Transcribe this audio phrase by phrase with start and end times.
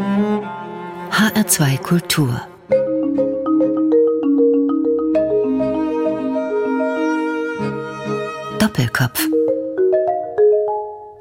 [0.00, 2.40] HR2 Kultur
[8.58, 9.28] Doppelkopf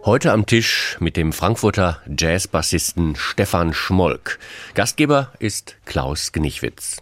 [0.06, 4.40] Heute am Tisch mit dem Frankfurter Jazzbassisten Stefan Schmolk.
[4.76, 7.02] Gastgeber ist Klaus Gnichwitz.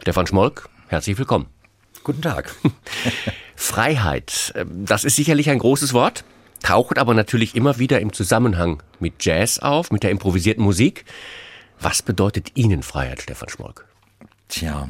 [0.00, 1.48] Stefan Schmolk, herzlich willkommen.
[2.04, 2.54] Guten Tag.
[3.56, 6.22] Freiheit, äh, das ist sicherlich ein großes Wort,
[6.62, 11.04] taucht aber natürlich immer wieder im Zusammenhang mit Jazz auf, mit der improvisierten Musik.
[11.80, 13.86] Was bedeutet Ihnen Freiheit, Stefan Schmolk?
[14.48, 14.88] Tja,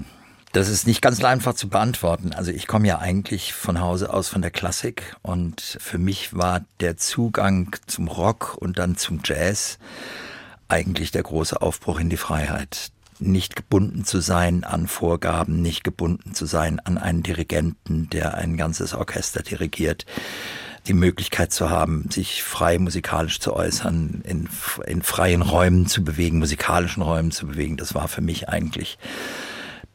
[0.53, 2.33] das ist nicht ganz einfach zu beantworten.
[2.33, 6.65] Also ich komme ja eigentlich von Hause aus von der Klassik und für mich war
[6.81, 9.79] der Zugang zum Rock und dann zum Jazz
[10.69, 12.91] eigentlich der große Aufbruch in die Freiheit.
[13.21, 18.57] Nicht gebunden zu sein an Vorgaben, nicht gebunden zu sein an einen Dirigenten, der ein
[18.57, 20.07] ganzes Orchester dirigiert
[20.91, 24.49] die Möglichkeit zu haben, sich frei musikalisch zu äußern, in,
[24.89, 28.99] in freien Räumen zu bewegen, musikalischen Räumen zu bewegen, das war für mich eigentlich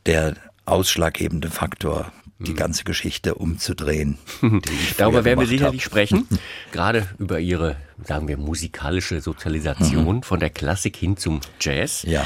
[0.06, 2.56] der ausschlaggebende Faktor, die hm.
[2.56, 4.18] ganze Geschichte umzudrehen.
[4.98, 5.92] Darüber werden wir sicherlich hab.
[5.92, 6.30] sprechen.
[6.72, 10.24] Gerade über Ihre, sagen wir, musikalische Sozialisation mhm.
[10.24, 12.04] von der Klassik hin zum Jazz.
[12.04, 12.24] Ja.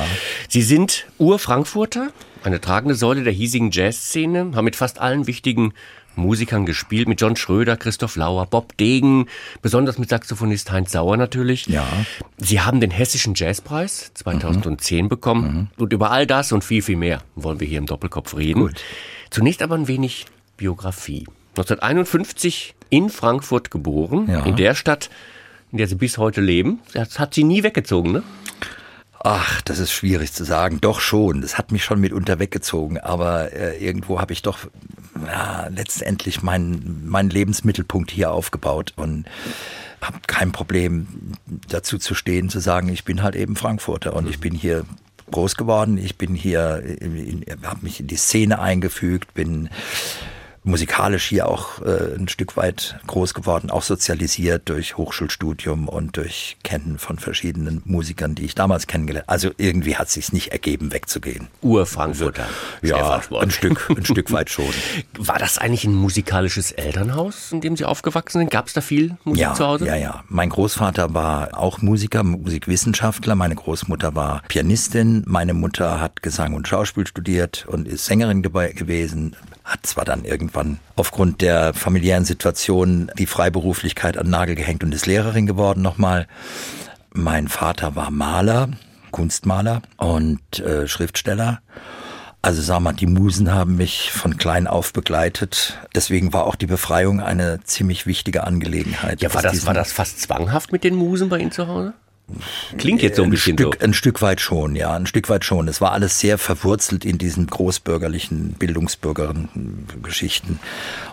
[0.47, 2.11] Sie sind Ur-Frankfurter,
[2.43, 5.73] eine tragende Säule der hiesigen Jazzszene, haben mit fast allen wichtigen
[6.15, 9.27] Musikern gespielt, mit John Schröder, Christoph Lauer, Bob Degen,
[9.61, 11.67] besonders mit Saxophonist Heinz Sauer natürlich.
[11.67, 11.87] Ja.
[12.37, 15.09] Sie haben den Hessischen Jazzpreis 2010 mhm.
[15.09, 15.53] bekommen.
[15.53, 15.83] Mhm.
[15.83, 18.61] Und über all das und viel, viel mehr wollen wir hier im Doppelkopf reden.
[18.61, 18.81] Gut.
[19.29, 20.25] Zunächst aber ein wenig
[20.57, 21.25] Biografie.
[21.51, 24.45] 1951 in Frankfurt geboren, ja.
[24.45, 25.09] in der Stadt,
[25.71, 26.79] in der Sie bis heute leben.
[26.93, 28.23] Das hat Sie nie weggezogen, ne?
[29.21, 30.79] Ach, das ist schwierig zu sagen.
[30.79, 31.41] Doch schon.
[31.41, 32.97] Das hat mich schon mitunter weggezogen.
[32.97, 34.59] Aber äh, irgendwo habe ich doch
[35.25, 39.25] ja, letztendlich meinen mein Lebensmittelpunkt hier aufgebaut und
[40.01, 41.35] habe kein Problem
[41.67, 44.85] dazu zu stehen, zu sagen, ich bin halt eben Frankfurter und ich bin hier
[45.31, 45.97] groß geworden.
[45.97, 46.81] Ich bin hier,
[47.63, 49.69] habe mich in die Szene eingefügt, bin
[50.69, 56.57] musikalisch hier auch äh, ein Stück weit groß geworden, auch sozialisiert durch Hochschulstudium und durch
[56.63, 59.33] Kennen von verschiedenen Musikern, die ich damals kennengelernt habe.
[59.33, 61.47] Also irgendwie hat es sich nicht ergeben, wegzugehen.
[61.61, 62.45] Ur-Frankfurter.
[62.81, 64.73] Also, ja, ein Stück, ein Stück weit schon.
[65.17, 68.51] War das eigentlich ein musikalisches Elternhaus, in dem Sie aufgewachsen sind?
[68.51, 69.85] Gab es da viel Musik ja, zu Hause?
[69.85, 70.23] Ja, ja.
[70.29, 73.35] Mein Großvater war auch Musiker, Musikwissenschaftler.
[73.35, 75.23] Meine Großmutter war Pianistin.
[75.25, 79.35] Meine Mutter hat Gesang und Schauspiel studiert und ist Sängerin gewesen
[79.69, 85.05] hat zwar dann irgendwann aufgrund der familiären Situation die Freiberuflichkeit an Nagel gehängt und ist
[85.05, 86.27] Lehrerin geworden nochmal.
[87.13, 88.69] Mein Vater war Maler,
[89.11, 91.61] Kunstmaler und äh, Schriftsteller.
[92.41, 95.77] Also sag mal, die Musen haben mich von klein auf begleitet.
[95.93, 99.21] Deswegen war auch die Befreiung eine ziemlich wichtige Angelegenheit.
[99.21, 101.93] Ja, war das, war das fast zwanghaft mit den Musen bei Ihnen zu Hause?
[102.77, 103.85] Klingt jetzt so ein, ein bisschen Stück, so.
[103.85, 105.67] Ein Stück weit schon, ja, ein Stück weit schon.
[105.67, 110.59] Es war alles sehr verwurzelt in diesen großbürgerlichen Bildungsbürgern-Geschichten.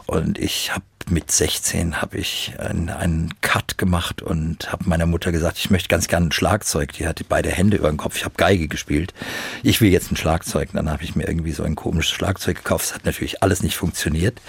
[0.07, 5.31] Und ich habe mit 16 habe ich einen, einen Cut gemacht und habe meiner Mutter
[5.31, 6.93] gesagt, ich möchte ganz gerne ein Schlagzeug.
[6.95, 8.17] Die hatte beide Hände über den Kopf.
[8.17, 9.15] Ich habe Geige gespielt.
[9.63, 10.71] Ich will jetzt ein Schlagzeug.
[10.71, 12.87] Und dann habe ich mir irgendwie so ein komisches Schlagzeug gekauft.
[12.87, 14.41] Es hat natürlich alles nicht funktioniert.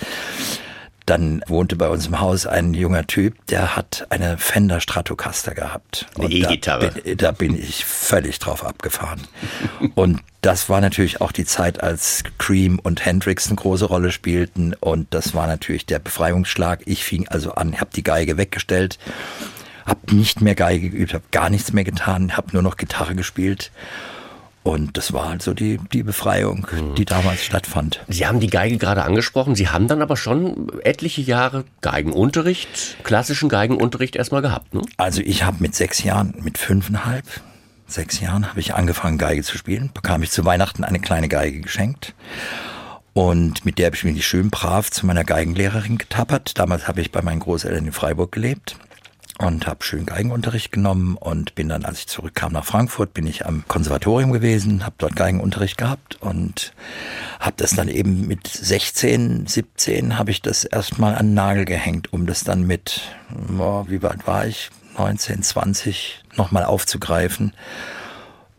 [1.07, 6.05] Dann wohnte bei uns im Haus ein junger Typ, der hat eine Fender Stratocaster gehabt.
[6.19, 6.91] Eine E-Gitarre.
[6.91, 9.21] Da, da, bin ich völlig drauf abgefahren.
[9.95, 14.73] und das war natürlich auch die Zeit, als Cream und Hendrix eine große Rolle spielten.
[14.81, 16.81] Und das war natürlich der Befreiungsschlag.
[16.85, 18.99] Ich fing also an, habe die Geige weggestellt,
[19.85, 23.71] habe nicht mehr Geige geübt, habe gar nichts mehr getan, habe nur noch Gitarre gespielt
[24.67, 26.95] und das war also die, die Befreiung, mhm.
[26.95, 28.03] die damals stattfand.
[28.09, 29.55] Sie haben die Geige gerade angesprochen.
[29.55, 34.81] Sie haben dann aber schon etliche Jahre Geigenunterricht, klassischen Geigenunterricht erstmal gehabt, ne?
[34.97, 37.23] Also ich habe mit sechs Jahren, mit fünfeinhalb,
[37.87, 39.89] sechs Jahren habe ich angefangen Geige zu spielen.
[39.93, 42.13] Bekam ich zu Weihnachten eine kleine Geige geschenkt.
[43.13, 46.59] Und mit der habe ich mich schön brav zu meiner Geigenlehrerin getappert.
[46.59, 48.77] Damals habe ich bei meinen Großeltern in Freiburg gelebt
[49.39, 53.45] und habe schön Geigenunterricht genommen und bin dann, als ich zurückkam nach Frankfurt, bin ich
[53.45, 56.73] am Konservatorium gewesen, habe dort Geigenunterricht gehabt und
[57.39, 62.11] habe das dann eben mit 16, 17 habe ich das erstmal an den Nagel gehängt,
[62.13, 63.01] um das dann mit,
[63.59, 67.53] oh, wie weit war ich, 19, 20 nochmal aufzugreifen.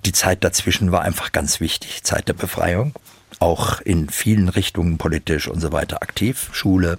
[0.04, 2.94] Die Zeit dazwischen war einfach ganz wichtig, Zeit der Befreiung,
[3.40, 6.98] auch in vielen Richtungen politisch und so weiter aktiv, Schule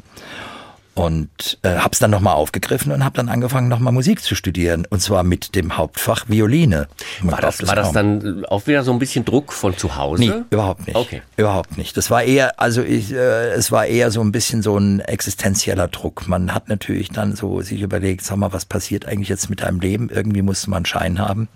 [1.00, 4.86] und äh, habe es dann nochmal aufgegriffen und habe dann angefangen, nochmal Musik zu studieren.
[4.90, 6.88] Und zwar mit dem Hauptfach Violine.
[7.22, 10.22] war das, war das dann auch wieder so ein bisschen Druck von zu Hause?
[10.22, 10.98] Nee, überhaupt nicht.
[10.98, 11.22] Okay.
[11.38, 11.96] Überhaupt nicht.
[11.96, 15.88] Das war eher, also ich, äh, es war eher so ein bisschen so ein existenzieller
[15.88, 16.28] Druck.
[16.28, 19.80] Man hat natürlich dann so sich überlegt, sag mal, was passiert eigentlich jetzt mit deinem
[19.80, 20.10] Leben?
[20.10, 21.48] Irgendwie musste man einen Schein haben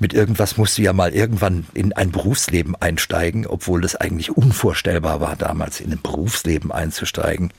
[0.00, 5.20] mit irgendwas musst du ja mal irgendwann in ein Berufsleben einsteigen, obwohl das eigentlich unvorstellbar
[5.20, 7.52] war, damals in ein Berufsleben einzusteigen.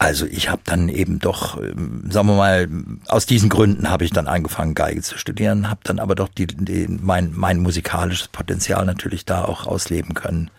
[0.00, 2.68] Also ich habe dann eben doch, ähm, sagen wir mal,
[3.08, 6.46] aus diesen Gründen habe ich dann angefangen, Geige zu studieren, habe dann aber doch die,
[6.46, 10.50] die, mein, mein musikalisches Potenzial natürlich da auch ausleben können.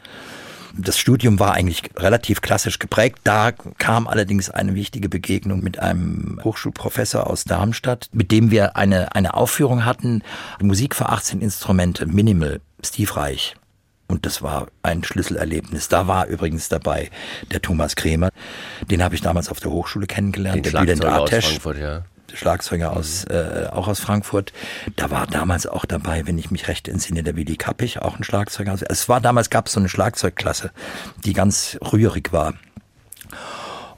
[0.77, 3.17] Das Studium war eigentlich relativ klassisch geprägt.
[3.23, 9.15] Da kam allerdings eine wichtige Begegnung mit einem Hochschulprofessor aus Darmstadt, mit dem wir eine,
[9.15, 10.21] eine Aufführung hatten.
[10.61, 13.55] Musik für 18 Instrumente, Minimal, Steve Reich.
[14.11, 15.87] Und das war ein Schlüsselerlebnis.
[15.87, 17.09] Da war übrigens dabei
[17.51, 18.29] der Thomas Kremer.
[18.89, 20.65] Den habe ich damals auf der Hochschule kennengelernt.
[20.65, 22.03] Den der aus Frankfurt, ja.
[22.33, 24.53] Schlagzeuger aus, äh, auch aus Frankfurt.
[24.95, 28.23] Da war damals auch dabei, wenn ich mich recht entsinne, der Willi Kappich, auch ein
[28.23, 28.71] Schlagzeuger.
[28.71, 30.71] Also es war damals, gab es so eine Schlagzeugklasse,
[31.25, 32.53] die ganz rührig war.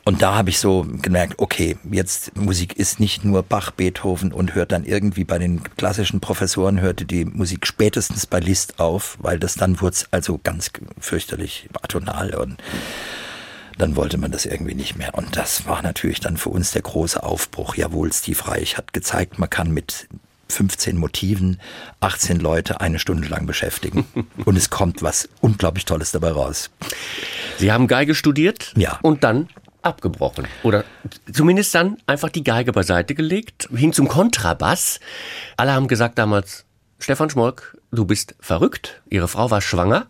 [0.05, 4.53] Und da habe ich so gemerkt, okay, jetzt Musik ist nicht nur Bach, Beethoven und
[4.53, 9.39] hört dann irgendwie bei den klassischen Professoren hörte die Musik spätestens bei Liszt auf, weil
[9.39, 12.57] das dann wurde also ganz fürchterlich atonal und
[13.77, 15.15] dann wollte man das irgendwie nicht mehr.
[15.15, 17.75] Und das war natürlich dann für uns der große Aufbruch.
[17.75, 20.07] Jawohl, Steve Reich hat gezeigt, man kann mit
[20.49, 21.59] 15 Motiven
[21.99, 24.05] 18 Leute eine Stunde lang beschäftigen.
[24.45, 26.69] Und es kommt was unglaublich Tolles dabei raus.
[27.57, 28.99] Sie haben Geige studiert ja.
[29.03, 29.47] und dann
[29.83, 30.47] abgebrochen.
[30.63, 30.83] Oder
[31.31, 34.99] zumindest dann einfach die Geige beiseite gelegt, hin zum Kontrabass.
[35.57, 36.65] Alle haben gesagt damals,
[36.99, 39.01] Stefan Schmolk, du bist verrückt.
[39.09, 40.07] Ihre Frau war schwanger.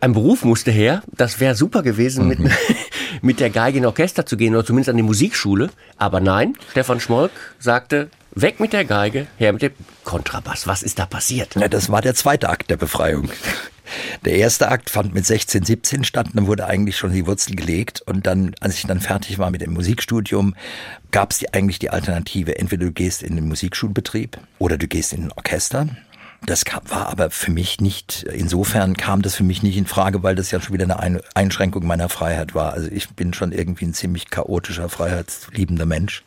[0.00, 1.02] Ein Beruf musste her.
[1.12, 2.28] Das wäre super gewesen, mhm.
[2.28, 2.52] mit,
[3.22, 5.70] mit der Geige in Orchester zu gehen oder zumindest an die Musikschule.
[5.98, 9.72] Aber nein, Stefan Schmolk sagte, weg mit der Geige, her mit dem
[10.02, 10.66] Kontrabass.
[10.66, 11.54] Was ist da passiert?
[11.56, 13.28] Ja, das war der zweite Akt der Befreiung.
[14.24, 18.02] Der erste Akt fand mit 16, 17 statt, dann wurde eigentlich schon die Wurzel gelegt
[18.02, 20.54] und dann, als ich dann fertig war mit dem Musikstudium,
[21.10, 25.24] gab es eigentlich die Alternative, entweder du gehst in den Musikschulbetrieb oder du gehst in
[25.24, 25.88] ein Orchester.
[26.46, 30.34] Das war aber für mich nicht, insofern kam das für mich nicht in Frage, weil
[30.34, 32.74] das ja schon wieder eine Einschränkung meiner Freiheit war.
[32.74, 36.22] Also ich bin schon irgendwie ein ziemlich chaotischer, freiheitsliebender Mensch.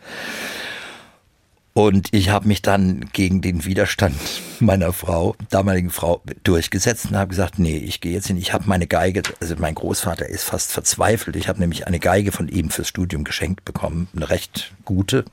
[1.78, 4.16] Und ich habe mich dann gegen den Widerstand
[4.60, 8.38] meiner Frau, damaligen Frau, durchgesetzt und habe gesagt, nee, ich gehe jetzt hin.
[8.38, 11.36] Ich habe meine Geige, also mein Großvater ist fast verzweifelt.
[11.36, 15.24] Ich habe nämlich eine Geige von ihm fürs Studium geschenkt bekommen, eine recht gute.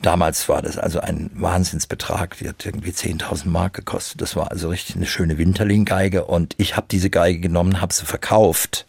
[0.00, 2.38] Damals war das also ein Wahnsinnsbetrag.
[2.38, 4.22] Die hat irgendwie 10.000 Mark gekostet.
[4.22, 6.24] Das war also richtig eine schöne Winterling-Geige.
[6.24, 8.86] Und ich habe diese Geige genommen, habe sie verkauft.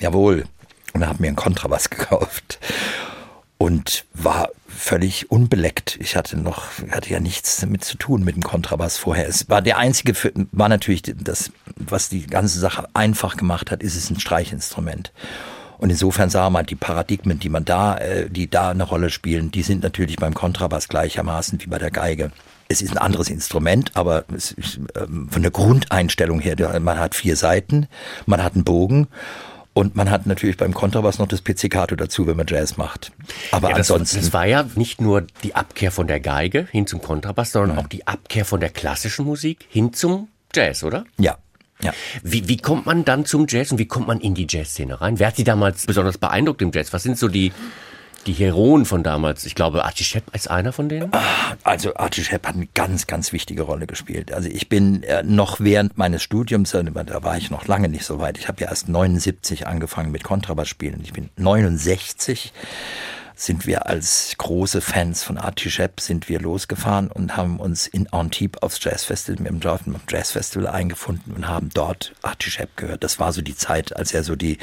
[0.00, 0.42] Jawohl.
[0.92, 2.58] Und habe mir einen Kontrabass gekauft
[3.58, 4.48] und war
[4.78, 5.98] völlig unbeleckt.
[6.00, 9.28] Ich hatte noch, hatte ja nichts damit zu tun mit dem Kontrabass vorher.
[9.28, 10.14] Es war der einzige,
[10.52, 15.12] war natürlich das, was die ganze Sache einfach gemacht hat, ist es ein Streichinstrument.
[15.78, 19.50] Und insofern sah man die Paradigmen, die man da, äh, die da eine Rolle spielen,
[19.50, 22.32] die sind natürlich beim Kontrabass gleichermaßen wie bei der Geige.
[22.68, 24.56] Es ist ein anderes Instrument, aber ist,
[24.96, 27.86] ähm, von der Grundeinstellung her, man hat vier Seiten,
[28.26, 29.06] man hat einen Bogen
[29.78, 33.12] und man hat natürlich beim Kontrabass noch das Pizzicato dazu, wenn man Jazz macht.
[33.52, 34.18] Aber ja, das, ansonsten.
[34.18, 37.84] Das war ja nicht nur die Abkehr von der Geige hin zum Kontrabass, sondern Nein.
[37.84, 41.04] auch die Abkehr von der klassischen Musik hin zum Jazz, oder?
[41.16, 41.38] Ja,
[41.80, 41.92] ja.
[42.24, 45.20] Wie, wie kommt man dann zum Jazz und wie kommt man in die Jazzszene rein?
[45.20, 46.92] Wer hat Sie damals besonders beeindruckt im Jazz?
[46.92, 47.52] Was sind so die,
[48.26, 49.46] die Heroen von damals.
[49.46, 51.12] Ich glaube, Archie Shepp ist einer von denen.
[51.12, 51.22] Ah,
[51.64, 54.32] also Archie Shepp hat eine ganz, ganz wichtige Rolle gespielt.
[54.32, 58.04] Also ich bin äh, noch während meines Studiums, äh, da war ich noch lange nicht
[58.04, 58.38] so weit.
[58.38, 61.00] Ich habe ja erst 79 angefangen mit Kontrabass spielen.
[61.02, 62.52] Ich bin 69
[63.38, 68.12] sind wir als große Fans von Archie Shepp sind wir losgefahren und haben uns in
[68.12, 73.04] Antibes aufs Jazzfestival, mit dem Jazzfestival eingefunden und haben dort Archie Shepp gehört.
[73.04, 74.58] Das war so die Zeit, als er so die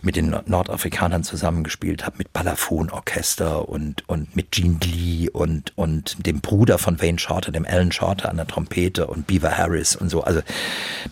[0.00, 6.40] mit den Nordafrikanern zusammengespielt hat, mit Balafon-Orchester und, und mit Gene Lee und, und dem
[6.40, 10.24] Bruder von Wayne Shorter, dem Alan Shorter an der Trompete und Beaver Harris und so.
[10.24, 10.40] Also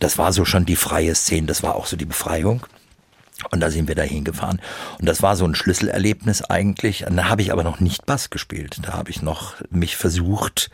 [0.00, 2.64] das war so schon die freie Szene, das war auch so die Befreiung.
[3.50, 4.60] Und da sind wir da hingefahren.
[4.98, 7.04] Und das war so ein Schlüsselerlebnis eigentlich.
[7.08, 8.78] Da habe ich aber noch nicht Bass gespielt.
[8.82, 10.70] Da habe ich noch mich versucht,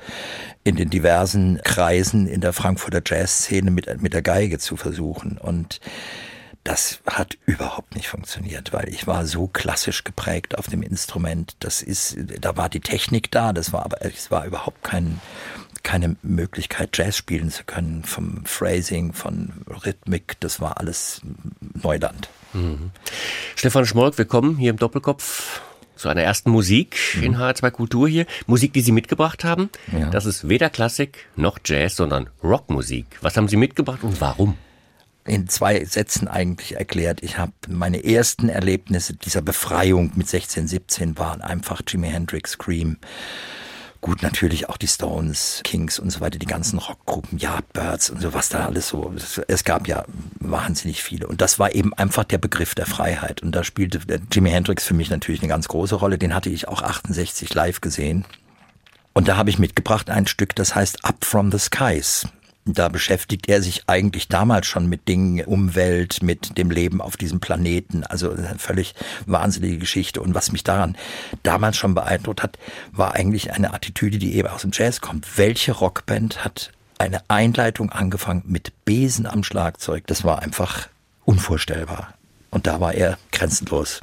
[0.62, 5.38] in den diversen Kreisen in der Frankfurter Jazzszene mit, mit der Geige zu versuchen.
[5.38, 5.80] Und
[6.64, 11.56] das hat überhaupt nicht funktioniert, weil ich war so klassisch geprägt auf dem Instrument.
[11.60, 15.20] Das ist, da war die Technik da, das war aber, es war überhaupt kein,
[15.82, 21.22] keine Möglichkeit, Jazz spielen zu können, vom Phrasing, von Rhythmik, das war alles
[21.82, 22.28] Neuland.
[22.52, 22.90] Mhm.
[23.54, 25.60] Stefan Schmolk, willkommen hier im Doppelkopf
[25.94, 27.22] zu einer ersten Musik mhm.
[27.22, 28.26] in HR2 Kultur hier.
[28.46, 29.70] Musik, die Sie mitgebracht haben.
[29.92, 30.10] Ja.
[30.10, 33.06] Das ist weder Klassik noch Jazz, sondern Rockmusik.
[33.20, 34.56] Was haben Sie mitgebracht und warum?
[35.26, 37.22] in zwei Sätzen eigentlich erklärt.
[37.22, 42.96] Ich habe meine ersten Erlebnisse dieser Befreiung mit 16, 17 waren einfach Jimi Hendrix Scream
[44.00, 48.32] Gut, natürlich auch die Stones, Kings und so weiter, die ganzen Rockgruppen, Yardbirds und so,
[48.32, 49.12] was da alles so.
[49.46, 50.04] Es gab ja
[50.38, 51.26] wahnsinnig viele.
[51.26, 53.42] Und das war eben einfach der Begriff der Freiheit.
[53.42, 54.00] Und da spielte
[54.32, 56.16] Jimi Hendrix für mich natürlich eine ganz große Rolle.
[56.16, 58.24] Den hatte ich auch 68 live gesehen.
[59.12, 62.26] Und da habe ich mitgebracht ein Stück, das heißt Up from the Skies.
[62.74, 67.40] Da beschäftigt er sich eigentlich damals schon mit Dingen, Umwelt, mit dem Leben auf diesem
[67.40, 68.04] Planeten.
[68.04, 68.94] Also eine völlig
[69.26, 70.20] wahnsinnige Geschichte.
[70.20, 70.96] Und was mich daran
[71.42, 72.58] damals schon beeindruckt hat,
[72.92, 75.38] war eigentlich eine Attitüde, die eben aus dem Jazz kommt.
[75.38, 80.06] Welche Rockband hat eine Einleitung angefangen mit Besen am Schlagzeug?
[80.06, 80.88] Das war einfach
[81.24, 82.14] unvorstellbar.
[82.50, 84.00] Und da war er grenzenlos.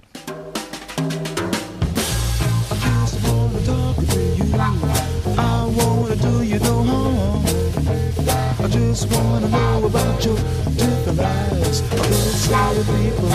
[8.97, 10.35] Just wanna know about your
[10.75, 11.81] different lives.
[11.81, 13.31] This how your people.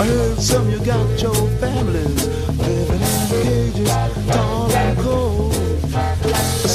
[0.00, 3.90] I heard some you got your families living in cages,
[4.30, 5.52] tall and cold.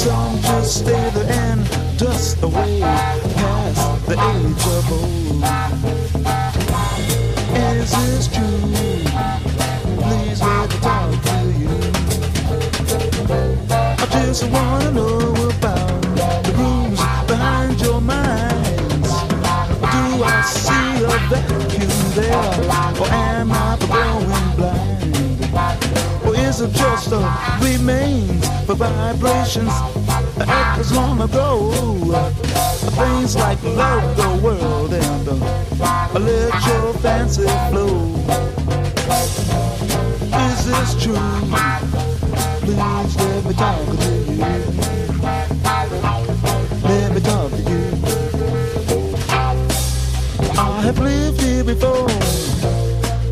[0.02, 1.66] Some just stay there and
[1.98, 5.44] dust away past the age of old.
[7.56, 8.64] Is this true?
[10.02, 11.72] Please let me talk to you.
[13.98, 15.31] I just wanna know
[21.32, 22.32] a vacuum there?
[23.00, 26.26] Or am I going blind?
[26.26, 27.20] Or is it just a
[27.60, 29.72] remains for vibrations
[30.36, 31.70] that was long ago?
[32.98, 38.14] Things like love the world and uh, let your fancy flow.
[40.46, 41.14] Is this true?
[42.60, 45.11] Please let me talk to you.
[51.02, 52.08] Lived here before,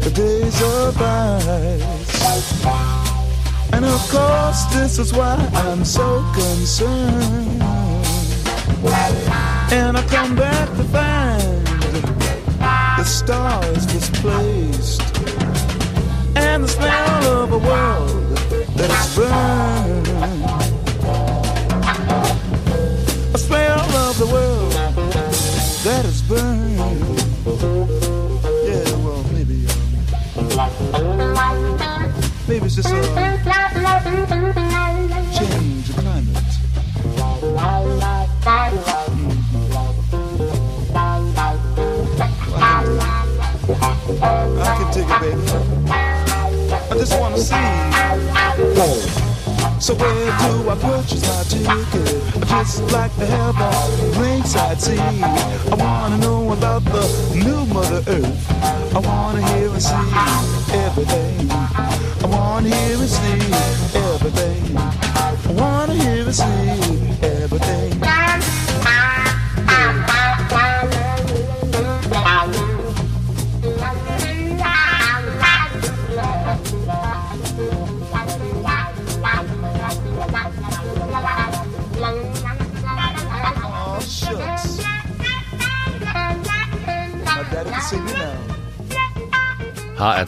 [0.04, 2.64] the days of ice.
[3.72, 7.62] And of course, this is why I'm so concerned.
[9.72, 11.66] And I come back to find
[12.98, 15.02] the stars displaced,
[16.36, 18.36] and the smell of a world
[18.76, 20.08] that is burned.
[23.34, 24.72] A smell of the world
[25.84, 26.69] that is burned.
[27.40, 30.60] Yeah, well, maybe um,
[32.46, 32.92] Maybe it's just a
[35.32, 36.36] change of climate.
[39.10, 39.40] Mm-hmm.
[44.60, 45.40] I can take it, baby.
[46.90, 47.38] I just wanna
[49.14, 49.29] see.
[49.80, 52.52] So where do I purchase my ticket?
[52.52, 55.00] I just like to have a ringside seat.
[55.00, 58.94] I wanna know about the new Mother Earth.
[58.94, 61.50] I wanna hear and see everything.
[61.50, 63.40] I wanna hear and see
[63.96, 64.76] everything.
[64.76, 66.79] I wanna hear and see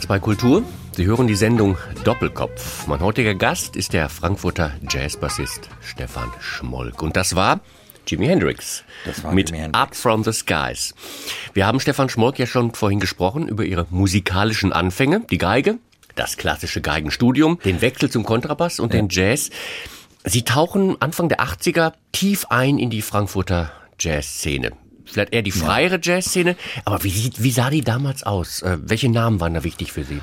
[0.03, 0.63] HR2 Kultur.
[0.97, 2.87] Sie hören die Sendung Doppelkopf.
[2.87, 7.01] Mein heutiger Gast ist der Frankfurter Jazzbassist Stefan Schmolk.
[7.01, 7.61] Und das war
[8.05, 8.83] Jimi Hendrix
[9.31, 9.81] mit Jimi Hendrix.
[9.81, 10.93] Up from the Skies.
[11.53, 15.77] Wir haben Stefan Schmolk ja schon vorhin gesprochen über ihre musikalischen Anfänge, die Geige,
[16.15, 18.99] das klassische Geigenstudium, den Wechsel zum Kontrabass und ja.
[18.99, 19.51] den Jazz.
[20.25, 24.73] Sie tauchen Anfang der 80er tief ein in die Frankfurter Jazzszene
[25.13, 26.15] vielleicht eher die freiere ja.
[26.15, 26.55] Jazzszene.
[26.85, 28.61] Aber wie, sieht, wie sah die damals aus?
[28.61, 30.21] Äh, welche Namen waren da wichtig für Sie?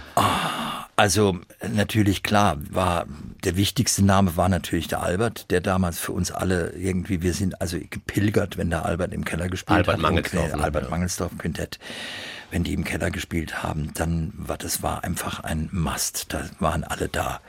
[0.96, 1.38] Also
[1.72, 3.06] natürlich klar, war
[3.44, 7.60] der wichtigste Name war natürlich der Albert, der damals für uns alle irgendwie, wir sind
[7.62, 10.02] also gepilgert, wenn der Albert im Keller gespielt Albert hat.
[10.02, 11.78] Mangelsdorf, ne, Albert Mangelsdorf Quintett.
[12.50, 16.34] Wenn die im Keller gespielt haben, dann war das war einfach ein Must.
[16.34, 17.40] Da waren alle da.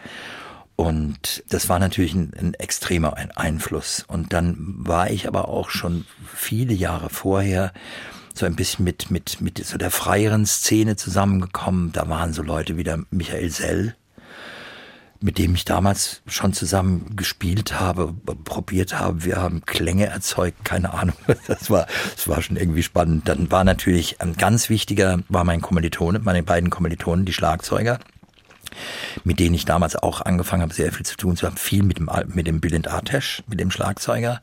[0.76, 4.04] Und das war natürlich ein, ein extremer Einfluss.
[4.08, 7.72] Und dann war ich aber auch schon viele Jahre vorher
[8.34, 11.92] so ein bisschen mit, mit, mit so der freieren Szene zusammengekommen.
[11.92, 13.96] Da waren so Leute wie der Michael Sell,
[15.20, 19.24] mit dem ich damals schon zusammen gespielt habe, probiert habe.
[19.24, 21.16] Wir haben Klänge erzeugt, keine Ahnung.
[21.48, 21.86] Das war,
[22.16, 23.28] das war schon irgendwie spannend.
[23.28, 28.00] Dann war natürlich ein ganz wichtiger, war mein Kommilitone, meine beiden Kommilitonen, die Schlagzeuger
[29.24, 31.58] mit denen ich damals auch angefangen habe, sehr viel zu tun zu haben.
[31.58, 34.42] Viel mit dem, mit dem Bülent Artesch, mit dem Schlagzeuger.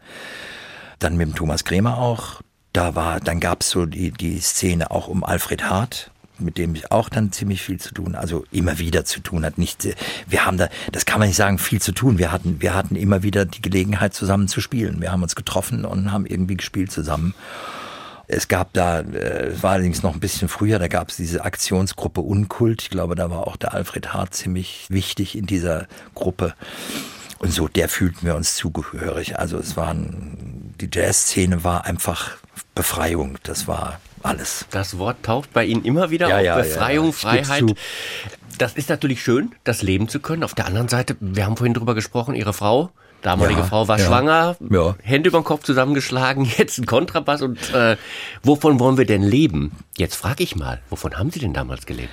[0.99, 2.40] Dann mit dem Thomas Kremer auch.
[2.73, 6.92] Da war, dann gab's so die, die Szene auch um Alfred Hart, mit dem ich
[6.92, 9.58] auch dann ziemlich viel zu tun, also immer wieder zu tun hat.
[9.58, 9.88] Nicht,
[10.26, 12.18] wir haben da, das kann man nicht sagen, viel zu tun.
[12.18, 15.00] Wir hatten, wir hatten immer wieder die Gelegenheit zusammen zu spielen.
[15.00, 17.35] Wir haben uns getroffen und haben irgendwie gespielt zusammen.
[18.30, 21.44] Es gab da, äh, es war allerdings noch ein bisschen früher, da gab es diese
[21.44, 22.82] Aktionsgruppe Unkult.
[22.82, 26.54] Ich glaube, da war auch der Alfred Hart ziemlich wichtig in dieser Gruppe.
[27.38, 29.38] Und so, der fühlten wir uns zugehörig.
[29.38, 32.37] Also es waren, die Jazzszene war einfach
[32.75, 33.38] Befreiung.
[33.44, 34.66] Das war alles.
[34.70, 36.44] Das Wort taucht bei Ihnen immer wieder Ja, auf.
[36.44, 37.64] ja, Befreiung, ja, Freiheit.
[38.58, 40.42] Das ist natürlich schön, das leben zu können.
[40.42, 42.90] Auf der anderen Seite, wir haben vorhin drüber gesprochen, Ihre Frau,
[43.22, 44.96] damalige Ja, Frau war ja, schwanger, ja.
[45.02, 47.96] Hände über den Kopf zusammengeschlagen, jetzt ein Kontrabass und äh,
[48.42, 49.72] wovon wollen wir denn leben?
[49.96, 52.12] Jetzt frage ich mal, wovon haben Sie denn damals gelebt?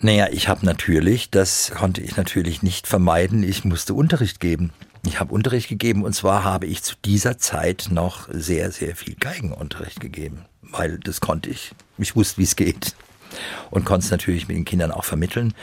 [0.00, 4.72] Naja, ich habe natürlich, das konnte ich natürlich nicht vermeiden, ich musste Unterricht geben.
[5.06, 9.14] Ich habe Unterricht gegeben und zwar habe ich zu dieser Zeit noch sehr, sehr viel
[9.14, 11.72] Geigenunterricht gegeben, weil das konnte ich.
[11.98, 12.94] Ich wusste, wie es geht
[13.70, 15.54] und konnte es natürlich mit den Kindern auch vermitteln.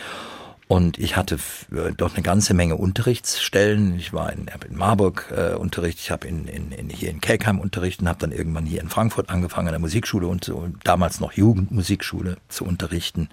[0.72, 1.40] Und ich hatte
[1.72, 3.96] äh, dort eine ganze Menge Unterrichtsstellen.
[3.98, 7.60] Ich war in, in Marburg äh, Unterricht, ich habe in, in, in, hier in Kelkheim
[7.60, 11.20] Unterricht und habe dann irgendwann hier in Frankfurt angefangen, an der Musikschule und so, damals
[11.20, 13.30] noch Jugendmusikschule zu unterrichten.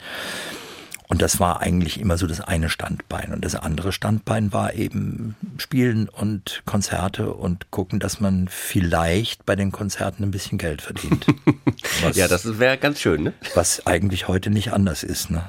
[1.09, 3.33] Und das war eigentlich immer so das eine Standbein.
[3.33, 9.55] Und das andere Standbein war eben Spielen und Konzerte und gucken, dass man vielleicht bei
[9.57, 11.27] den Konzerten ein bisschen Geld verdient.
[12.03, 13.33] Was, Ja, das wäre ganz schön, ne?
[13.55, 15.31] was eigentlich heute nicht anders ist.
[15.31, 15.45] Ne?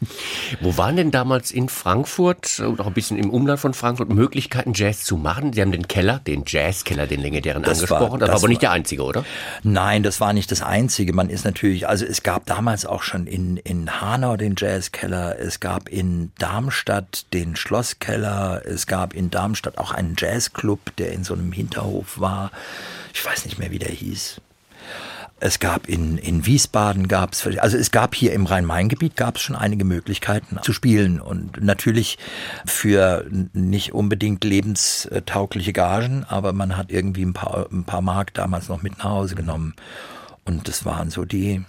[0.60, 4.72] Wo waren denn damals in Frankfurt und auch ein bisschen im Umland von Frankfurt Möglichkeiten,
[4.74, 5.52] Jazz zu machen?
[5.52, 8.20] Sie haben den Keller, den Jazzkeller, den legendären Das war- angesprochen.
[8.20, 9.24] das, war das aber nicht der einzige, oder?
[9.62, 11.12] Nein, das war nicht das Einzige.
[11.12, 15.60] Man ist natürlich, also es gab damals auch schon in, in Hanau den Jazzkeller, es
[15.60, 21.34] gab in Darmstadt den Schlosskeller, es gab in Darmstadt auch einen Jazzclub, der in so
[21.34, 22.50] einem Hinterhof war.
[23.14, 24.40] Ich weiß nicht mehr, wie der hieß.
[25.38, 29.42] Es gab in, in Wiesbaden gab es, also es gab hier im Rhein-Main-Gebiet gab es
[29.42, 32.16] schon einige Möglichkeiten zu spielen und natürlich
[32.64, 38.68] für nicht unbedingt lebenstaugliche Gagen, aber man hat irgendwie ein paar, ein paar Mark damals
[38.68, 39.74] noch mit nach Hause genommen
[40.46, 41.62] und das waren so die,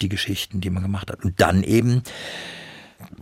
[0.00, 1.24] die Geschichten, die man gemacht hat.
[1.24, 2.02] Und dann eben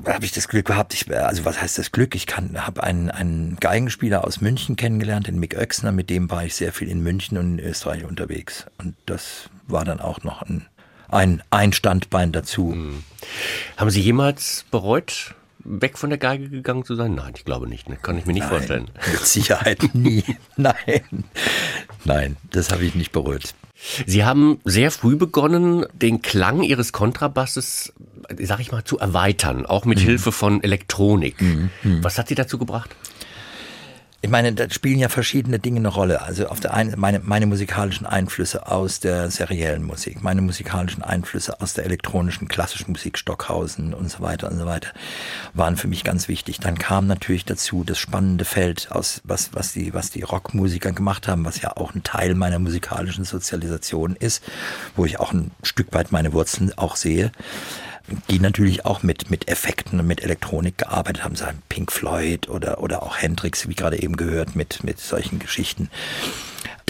[0.07, 2.15] habe ich das Glück gehabt, ich, also was heißt das Glück?
[2.15, 6.55] Ich habe einen, einen Geigenspieler aus München kennengelernt, den Mick Oechsner, mit dem war ich
[6.55, 8.67] sehr viel in München und in Österreich unterwegs.
[8.79, 10.67] Und das war dann auch noch ein,
[11.09, 12.77] ein, ein Standbein dazu.
[13.77, 15.35] Haben Sie jemals bereut,
[15.71, 17.15] weg von der Geige gegangen zu sein?
[17.15, 17.89] Nein, ich glaube nicht.
[17.89, 17.97] Ne?
[18.01, 18.91] Kann ich mir nicht vorstellen.
[19.13, 20.25] Mit Sicherheit nie.
[20.57, 21.25] Nein.
[22.05, 23.55] Nein, das habe ich nicht bereut.
[24.07, 27.95] Sie haben sehr früh begonnen, den Klang Ihres Kontrabasses,
[28.39, 31.37] sag ich mal, zu erweitern, auch mit Hilfe von Elektronik.
[31.83, 32.95] Was hat Sie dazu gebracht?
[34.23, 36.21] Ich meine, da spielen ja verschiedene Dinge eine Rolle.
[36.21, 41.59] Also auf der einen, meine, meine musikalischen Einflüsse aus der seriellen Musik, meine musikalischen Einflüsse
[41.63, 44.91] aus der elektronischen klassischen Musik, Stockhausen und so weiter und so weiter,
[45.55, 46.61] waren für mich ganz wichtig.
[46.61, 51.27] Dann kam natürlich dazu das spannende Feld aus, was, was die, was die Rockmusiker gemacht
[51.27, 54.45] haben, was ja auch ein Teil meiner musikalischen Sozialisation ist,
[54.97, 57.33] wo ich auch ein Stück weit meine Wurzeln auch sehe
[58.29, 62.83] die natürlich auch mit, mit Effekten und mit Elektronik gearbeitet haben, sagen Pink Floyd oder,
[62.83, 65.91] oder auch Hendrix, wie gerade eben gehört, mit, mit solchen Geschichten.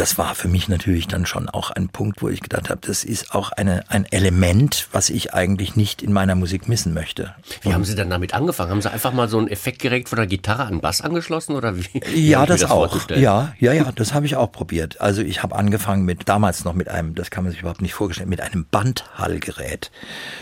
[0.01, 3.05] Das war für mich natürlich dann schon auch ein Punkt, wo ich gedacht habe, das
[3.05, 7.35] ist auch eine, ein Element, was ich eigentlich nicht in meiner Musik missen möchte.
[7.61, 8.71] Wie haben Sie dann damit angefangen?
[8.71, 12.01] Haben Sie einfach mal so ein Effektgerät von der Gitarre an Bass angeschlossen oder wie?
[12.15, 13.11] Ja, mir das, auch.
[13.11, 15.03] Ja, ja, ja, das habe ich auch probiert.
[15.03, 17.93] Also ich habe angefangen mit damals noch mit einem, das kann man sich überhaupt nicht
[17.93, 19.91] vorstellen, mit einem Bandhallgerät.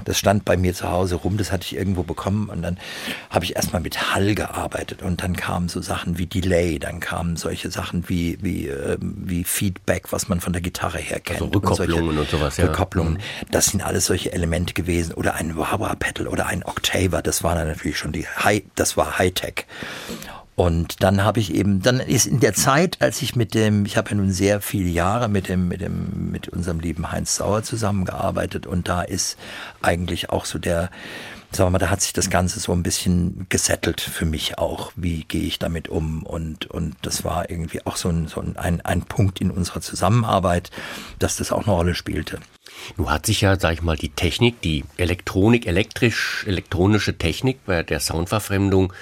[0.04, 2.78] Das stand bei mir zu Hause rum, das hatte ich irgendwo bekommen und dann
[3.28, 7.34] habe ich erstmal mit Hall gearbeitet und dann kamen so Sachen wie Delay, dann kamen
[7.34, 11.40] solche Sachen wie wie ähm, wie Feedback, was man von der Gitarre her kennt.
[11.40, 12.64] Also Rückkopplungen solche und sowas, ja.
[12.64, 12.70] Mhm.
[12.70, 13.18] Rückkopplungen.
[13.50, 17.54] Das sind alles solche Elemente gewesen oder ein Wah Pedal oder ein Octaver, das war
[17.54, 19.66] dann natürlich schon die High, das war Hightech.
[20.54, 23.96] Und dann habe ich eben, dann ist in der Zeit, als ich mit dem, ich
[23.96, 27.62] habe ja nun sehr viele Jahre mit dem, mit dem, mit unserem lieben Heinz Sauer
[27.62, 29.38] zusammengearbeitet und da ist
[29.82, 30.90] eigentlich auch so der,
[31.50, 34.92] sagen wir mal, da hat sich das Ganze so ein bisschen gesettelt für mich auch.
[34.96, 36.22] Wie gehe ich damit um?
[36.22, 40.70] Und, und das war irgendwie auch so ein, so ein, ein Punkt in unserer Zusammenarbeit,
[41.18, 42.38] dass das auch eine Rolle spielte.
[42.96, 47.82] Nun hat sich ja, sag ich mal, die Technik, die Elektronik, elektrisch, elektronische Technik bei
[47.82, 48.92] der Soundverfremdung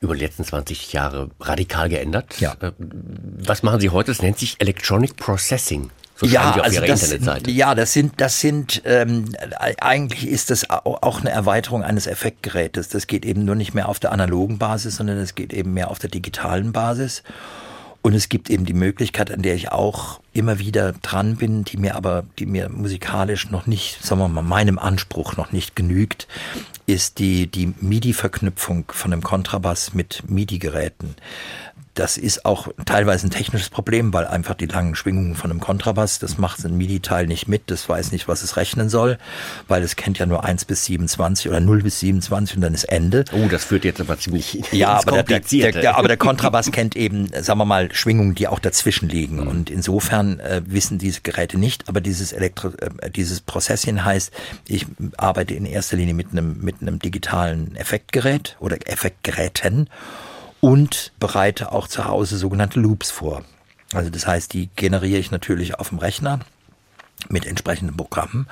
[0.00, 2.40] über die letzten 20 Jahre radikal geändert.
[2.40, 2.54] Ja.
[2.60, 4.10] Äh, Was machen Sie heute?
[4.10, 5.90] Das nennt sich Electronic Processing.
[6.22, 7.00] So Ihrer also das,
[7.48, 9.24] ja, das sind, das sind, ähm,
[9.80, 12.88] eigentlich ist das au- auch eine Erweiterung eines Effektgerätes.
[12.88, 15.90] Das geht eben nur nicht mehr auf der analogen Basis, sondern es geht eben mehr
[15.90, 17.22] auf der digitalen Basis.
[18.02, 21.76] Und es gibt eben die Möglichkeit, an der ich auch immer wieder dran bin, die
[21.76, 26.26] mir aber, die mir musikalisch noch nicht, sagen wir mal, meinem Anspruch noch nicht genügt,
[26.86, 31.16] ist die, die MIDI-Verknüpfung von einem Kontrabass mit MIDI-Geräten.
[31.94, 36.18] Das ist auch teilweise ein technisches Problem, weil einfach die langen Schwingungen von einem Kontrabass,
[36.18, 39.18] das macht ein MIDI-Teil nicht mit, das weiß nicht, was es rechnen soll,
[39.68, 42.84] weil es kennt ja nur 1 bis 27 oder 0 bis 27 und dann ist
[42.84, 43.26] Ende.
[43.32, 46.96] Oh, das führt jetzt aber ziemlich ja, aber der, der, der, aber der Kontrabass kennt
[46.96, 49.36] eben, sagen wir mal, Schwingungen, die auch dazwischen liegen.
[49.36, 49.48] Mhm.
[49.48, 54.32] Und insofern äh, wissen diese Geräte nicht, aber dieses Elektro, äh, dieses Processing heißt,
[54.68, 59.88] ich arbeite in erster Linie mit einem, mit einem digitalen Effektgerät oder Effektgeräten
[60.60, 63.44] und bereite auch zu Hause sogenannte Loops vor.
[63.92, 66.40] Also das heißt, die generiere ich natürlich auf dem Rechner
[67.28, 68.46] mit entsprechenden Programmen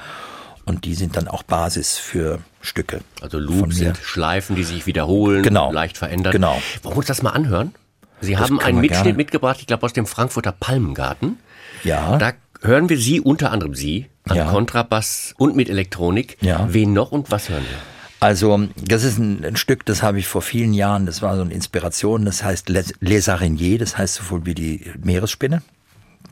[0.64, 3.00] und die sind dann auch Basis für Stücke.
[3.20, 5.72] Also Loops sind Schleifen, die sich wiederholen, genau.
[5.72, 6.32] leicht verändern.
[6.32, 6.60] Genau.
[6.82, 7.74] Wollen wir uns das mal anhören?
[8.20, 9.16] Sie das haben einen Mitschnitt gerne.
[9.16, 11.38] mitgebracht, ich glaube aus dem Frankfurter Palmengarten.
[11.84, 12.18] Ja.
[12.18, 14.50] Da hören wir Sie, unter anderem Sie, an ja.
[14.50, 16.36] Kontrabass und mit Elektronik.
[16.40, 16.66] Ja.
[16.70, 17.78] Wen noch und was hören wir?
[18.20, 21.42] Also, das ist ein, ein, Stück, das habe ich vor vielen Jahren, das war so
[21.42, 25.62] eine Inspiration, das heißt Les, Les Araignées, das heißt so viel wie die Meeresspinne.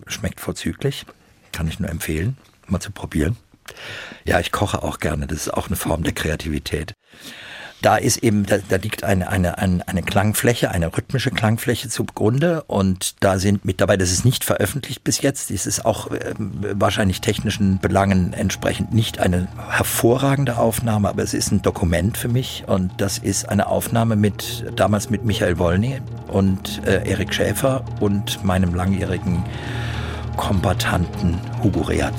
[0.07, 1.07] Schmeckt vorzüglich,
[1.51, 3.37] kann ich nur empfehlen, mal zu probieren.
[4.27, 6.93] Ja, ich koche auch gerne, das ist auch eine Form der Kreativität
[7.83, 12.65] da ist eben, da, da liegt eine, eine, eine, eine Klangfläche, eine rhythmische Klangfläche zugrunde
[12.67, 16.35] und da sind mit dabei, das ist nicht veröffentlicht bis jetzt, das ist auch äh,
[16.39, 22.65] wahrscheinlich technischen Belangen entsprechend nicht eine hervorragende Aufnahme, aber es ist ein Dokument für mich
[22.67, 28.45] und das ist eine Aufnahme mit, damals mit Michael Wolny und äh, Erik Schäfer und
[28.45, 29.45] meinem langjährigen
[30.37, 32.15] Kompatanten Hugo Reat.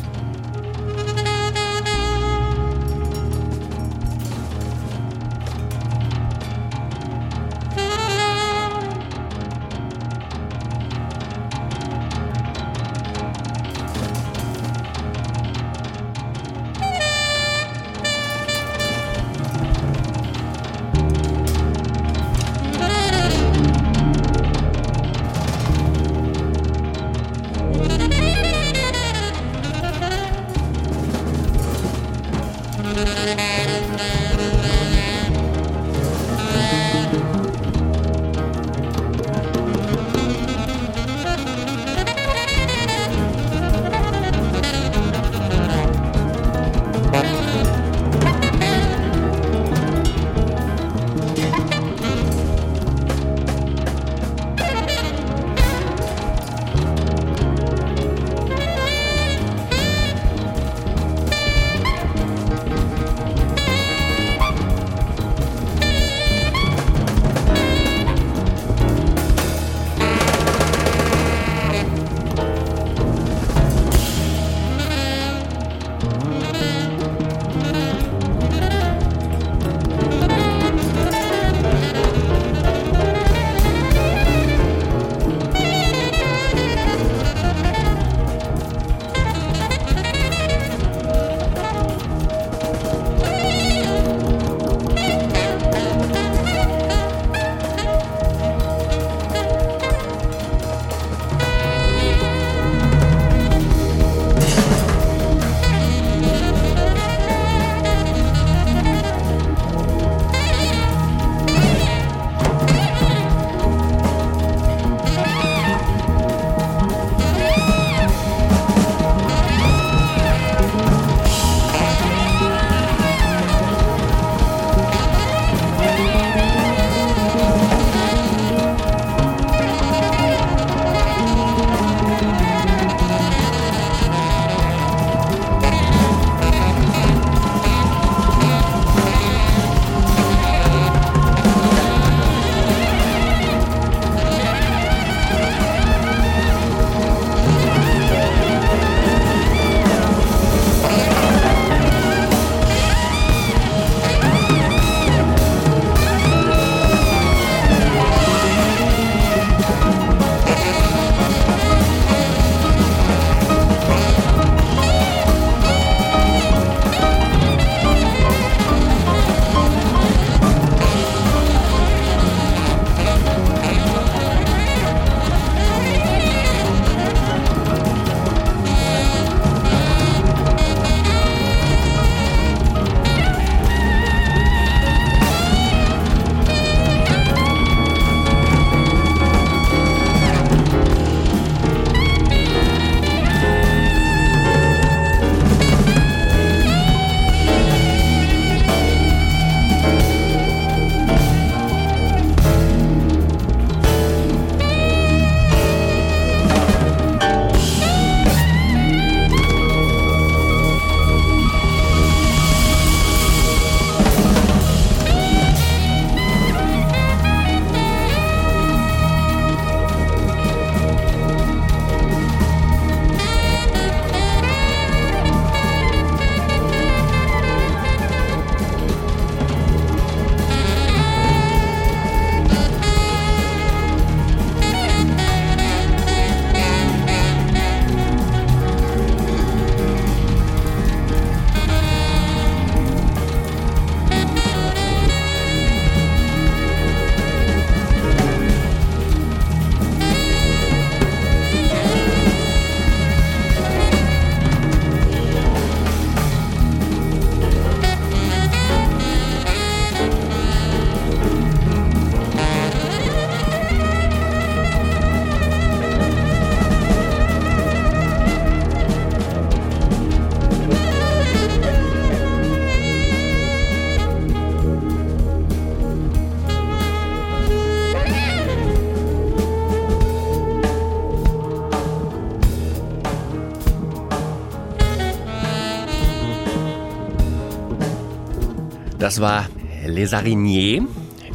[289.10, 289.50] Das war
[289.88, 290.84] Les Araignées.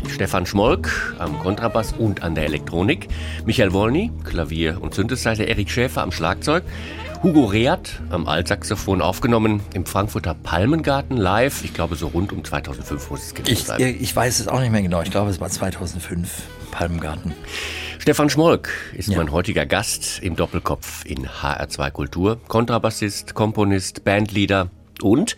[0.09, 3.09] Stefan Schmolk am Kontrabass und an der Elektronik,
[3.47, 6.63] Michael Wolny, Klavier und Synthesizer, Erik Schäfer am Schlagzeug,
[7.25, 11.65] Hugo Reat am Altsaxophon aufgenommen im Frankfurter Palmengarten live.
[11.65, 13.81] Ich glaube, so rund um 2005 muss es gewesen ich, sein.
[13.81, 15.03] Ich weiß es auch nicht mehr genau.
[15.03, 16.31] Ich glaube, es war 2005,
[16.71, 17.33] Palmengarten.
[17.99, 19.17] Stefan Schmolk ist ja.
[19.17, 22.41] mein heutiger Gast im Doppelkopf in HR2 Kultur.
[22.47, 24.71] Kontrabassist, Komponist, Bandleader
[25.03, 25.35] und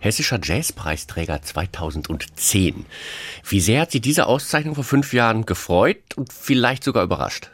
[0.00, 2.86] Hessischer Jazzpreisträger 2010.
[3.48, 7.50] Wie sehr hat Sie diese Auszeichnung vor fünf Jahren gefreut und vielleicht sogar überrascht?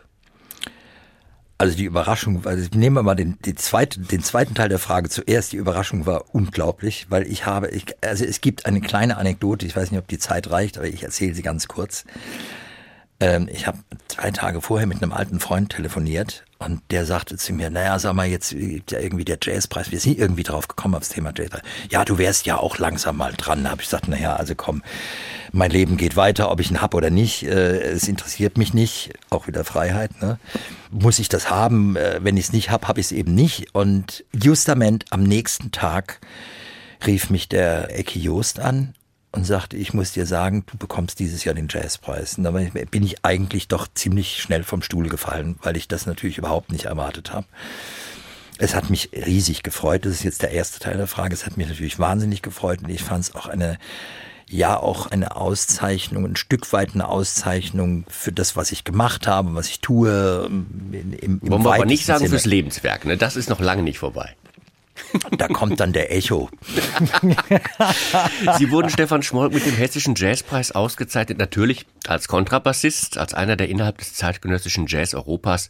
[1.56, 5.08] Also die Überraschung, also nehmen wir mal den, den, zweite, den zweiten Teil der Frage
[5.08, 5.52] zuerst.
[5.52, 9.76] Die Überraschung war unglaublich, weil ich habe, ich, also es gibt eine kleine Anekdote, ich
[9.76, 12.04] weiß nicht, ob die Zeit reicht, aber ich erzähle sie ganz kurz.
[13.24, 17.54] Ähm, ich habe zwei Tage vorher mit einem alten Freund telefoniert und der sagte zu
[17.54, 19.90] mir, naja, sag mal, jetzt gibt ja irgendwie der Jazzpreis.
[19.90, 21.62] Wir sind irgendwie drauf gekommen aufs Thema Jazz.
[21.90, 23.64] Ja, du wärst ja auch langsam mal dran.
[23.64, 24.82] Da habe ich gesagt, naja, also komm,
[25.52, 27.44] mein Leben geht weiter, ob ich ihn hab oder nicht.
[27.44, 29.14] Äh, es interessiert mich nicht.
[29.30, 30.20] Auch wieder Freiheit.
[30.20, 30.38] Ne?
[30.90, 31.96] Muss ich das haben?
[31.96, 33.74] Äh, wenn ich es nicht hab, habe ich es eben nicht.
[33.74, 36.20] Und justament am nächsten Tag
[37.06, 38.94] rief mich der Ecki Joost an
[39.34, 42.38] und sagte, ich muss dir sagen, du bekommst dieses Jahr den Jazzpreis.
[42.38, 46.38] Und da bin ich eigentlich doch ziemlich schnell vom Stuhl gefallen, weil ich das natürlich
[46.38, 47.46] überhaupt nicht erwartet habe.
[48.58, 50.04] Es hat mich riesig gefreut.
[50.04, 51.34] Das ist jetzt der erste Teil der Frage.
[51.34, 53.78] Es hat mich natürlich wahnsinnig gefreut und ich fand es auch eine
[54.48, 59.54] ja auch eine Auszeichnung, ein Stück weit eine Auszeichnung für das, was ich gemacht habe,
[59.54, 60.46] was ich tue.
[60.46, 62.30] Im, im Wollen wir aber nicht sagen Sinne.
[62.30, 63.16] fürs Lebenswerk, ne?
[63.16, 64.36] Das ist noch lange nicht vorbei.
[65.38, 66.50] Da kommt dann der Echo.
[68.58, 73.68] Sie wurden Stefan Schmolk mit dem Hessischen Jazzpreis ausgezeichnet, natürlich als Kontrabassist, als einer, der
[73.68, 75.68] innerhalb des zeitgenössischen Jazz Europas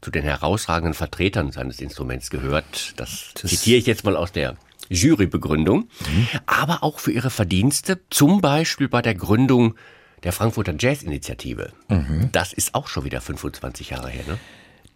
[0.00, 2.94] zu den herausragenden Vertretern seines Instruments gehört.
[2.96, 4.56] Das, das zitiere ich jetzt mal aus der
[4.88, 6.28] Jurybegründung, mhm.
[6.46, 9.74] aber auch für ihre Verdienste, zum Beispiel bei der Gründung
[10.22, 11.72] der Frankfurter Jazz-Initiative.
[11.88, 12.30] Mhm.
[12.32, 14.38] Das ist auch schon wieder 25 Jahre her, ne?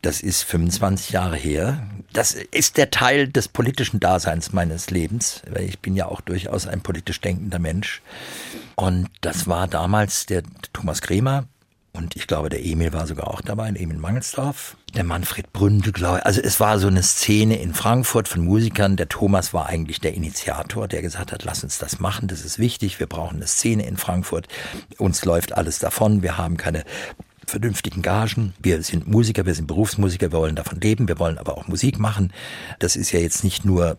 [0.03, 1.87] Das ist 25 Jahre her.
[2.13, 6.67] Das ist der Teil des politischen Daseins meines Lebens, weil ich bin ja auch durchaus
[6.67, 8.03] ein politisch denkender Mensch.
[8.77, 11.45] Und das war damals der Thomas Kremer,
[11.93, 14.77] und ich glaube, der Emil war sogar auch dabei, Emil Mangelsdorf.
[14.95, 16.27] Der Manfred Bründel, glaube ich.
[16.27, 18.97] Also es war so eine Szene in Frankfurt von Musikern.
[18.97, 22.59] Der Thomas war eigentlich der Initiator, der gesagt hat, lass uns das machen, das ist
[22.59, 23.01] wichtig.
[23.01, 24.47] Wir brauchen eine Szene in Frankfurt.
[24.99, 26.23] Uns läuft alles davon.
[26.23, 26.85] Wir haben keine
[27.51, 28.55] vernünftigen Gagen.
[28.63, 31.99] Wir sind Musiker, wir sind Berufsmusiker, wir wollen davon leben, wir wollen aber auch Musik
[31.99, 32.33] machen.
[32.79, 33.99] Das ist ja jetzt nicht nur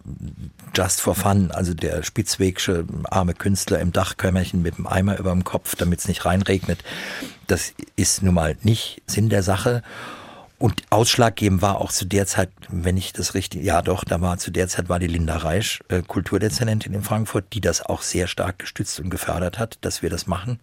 [0.76, 5.44] just for fun, also der spitzwegsche arme Künstler im Dachkämmerchen mit dem Eimer über dem
[5.44, 6.84] Kopf, damit es nicht reinregnet.
[7.48, 9.84] Das ist nun mal nicht Sinn der Sache.
[10.58, 14.38] Und ausschlaggebend war auch zu der Zeit, wenn ich das richtig, ja doch, da war
[14.38, 18.28] zu der Zeit war die Linda Reisch, äh, Kulturdezernentin in Frankfurt, die das auch sehr
[18.28, 20.60] stark gestützt und gefördert hat, dass wir das machen.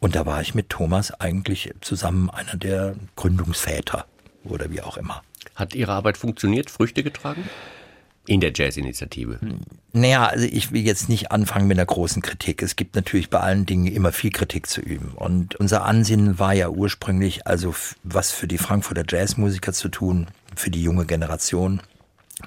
[0.00, 4.06] Und da war ich mit Thomas eigentlich zusammen einer der Gründungsväter
[4.44, 5.22] oder wie auch immer.
[5.54, 7.48] Hat Ihre Arbeit funktioniert, Früchte getragen?
[8.26, 9.38] In der Jazz-Initiative?
[9.92, 12.60] Naja, also ich will jetzt nicht anfangen mit einer großen Kritik.
[12.62, 15.12] Es gibt natürlich bei allen Dingen immer viel Kritik zu üben.
[15.14, 20.70] Und unser Ansinnen war ja ursprünglich, also was für die Frankfurter Jazzmusiker zu tun, für
[20.70, 21.80] die junge Generation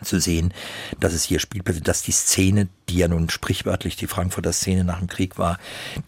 [0.04, 0.54] zu sehen,
[1.00, 5.00] dass es hier Spielplätze, dass die Szene, die ja nun sprichwörtlich die Frankfurter Szene nach
[5.00, 5.58] dem Krieg war,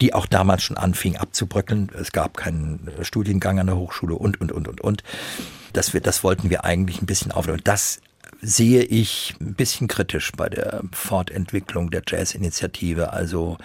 [0.00, 1.90] die auch damals schon anfing abzubröckeln.
[1.98, 5.02] Es gab keinen Studiengang an der Hochschule und, und, und, und, und.
[5.72, 7.60] Das, wir, das wollten wir eigentlich ein bisschen aufnehmen.
[7.64, 8.00] Das
[8.40, 13.12] sehe ich ein bisschen kritisch bei der Fortentwicklung der Jazz-Initiative.
[13.12, 13.58] Also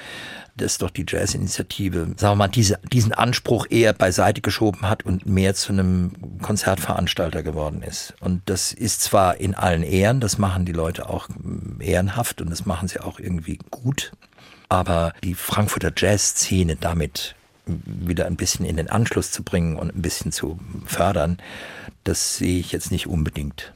[0.59, 5.25] dass doch die Jazz-Initiative, sagen wir mal, diese, diesen Anspruch eher beiseite geschoben hat und
[5.25, 8.13] mehr zu einem Konzertveranstalter geworden ist.
[8.19, 11.29] Und das ist zwar in allen Ehren, das machen die Leute auch
[11.79, 14.11] ehrenhaft und das machen sie auch irgendwie gut,
[14.67, 20.01] aber die Frankfurter Jazz-Szene damit wieder ein bisschen in den Anschluss zu bringen und ein
[20.01, 21.37] bisschen zu fördern,
[22.03, 23.73] das sehe ich jetzt nicht unbedingt.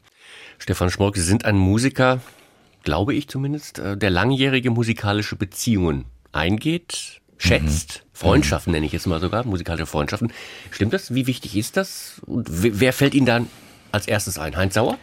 [0.63, 2.21] Stefan Schmolk, Sie sind ein Musiker,
[2.83, 8.01] glaube ich zumindest, äh, der langjährige musikalische Beziehungen eingeht, schätzt.
[8.05, 8.09] Mhm.
[8.13, 10.31] Freundschaften nenne ich jetzt mal sogar, musikalische Freundschaften.
[10.71, 11.13] Stimmt das?
[11.13, 12.21] Wie wichtig ist das?
[12.25, 13.49] Und wer fällt Ihnen dann
[13.91, 14.55] als erstes ein?
[14.55, 14.97] Heinz Sauer?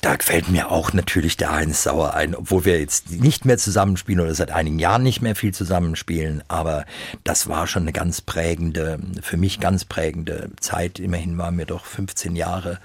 [0.00, 4.24] Da fällt mir auch natürlich der Heinz Sauer ein, obwohl wir jetzt nicht mehr zusammenspielen
[4.24, 6.42] oder seit einigen Jahren nicht mehr viel zusammenspielen.
[6.48, 6.86] Aber
[7.24, 10.98] das war schon eine ganz prägende, für mich ganz prägende Zeit.
[10.98, 12.78] Immerhin waren wir doch 15 Jahre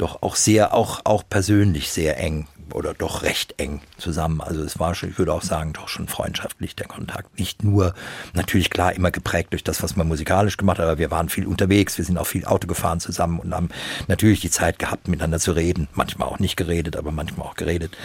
[0.00, 4.40] doch auch sehr, auch, auch persönlich sehr eng oder doch recht eng zusammen.
[4.40, 7.38] Also es war schon, ich würde auch sagen, doch schon freundschaftlich der Kontakt.
[7.38, 7.94] Nicht nur,
[8.32, 11.46] natürlich klar, immer geprägt durch das, was man musikalisch gemacht hat, aber wir waren viel
[11.46, 13.70] unterwegs, wir sind auch viel Auto gefahren zusammen und haben
[14.08, 15.88] natürlich die Zeit gehabt, miteinander zu reden.
[15.94, 17.96] Manchmal auch nicht geredet, aber manchmal auch geredet.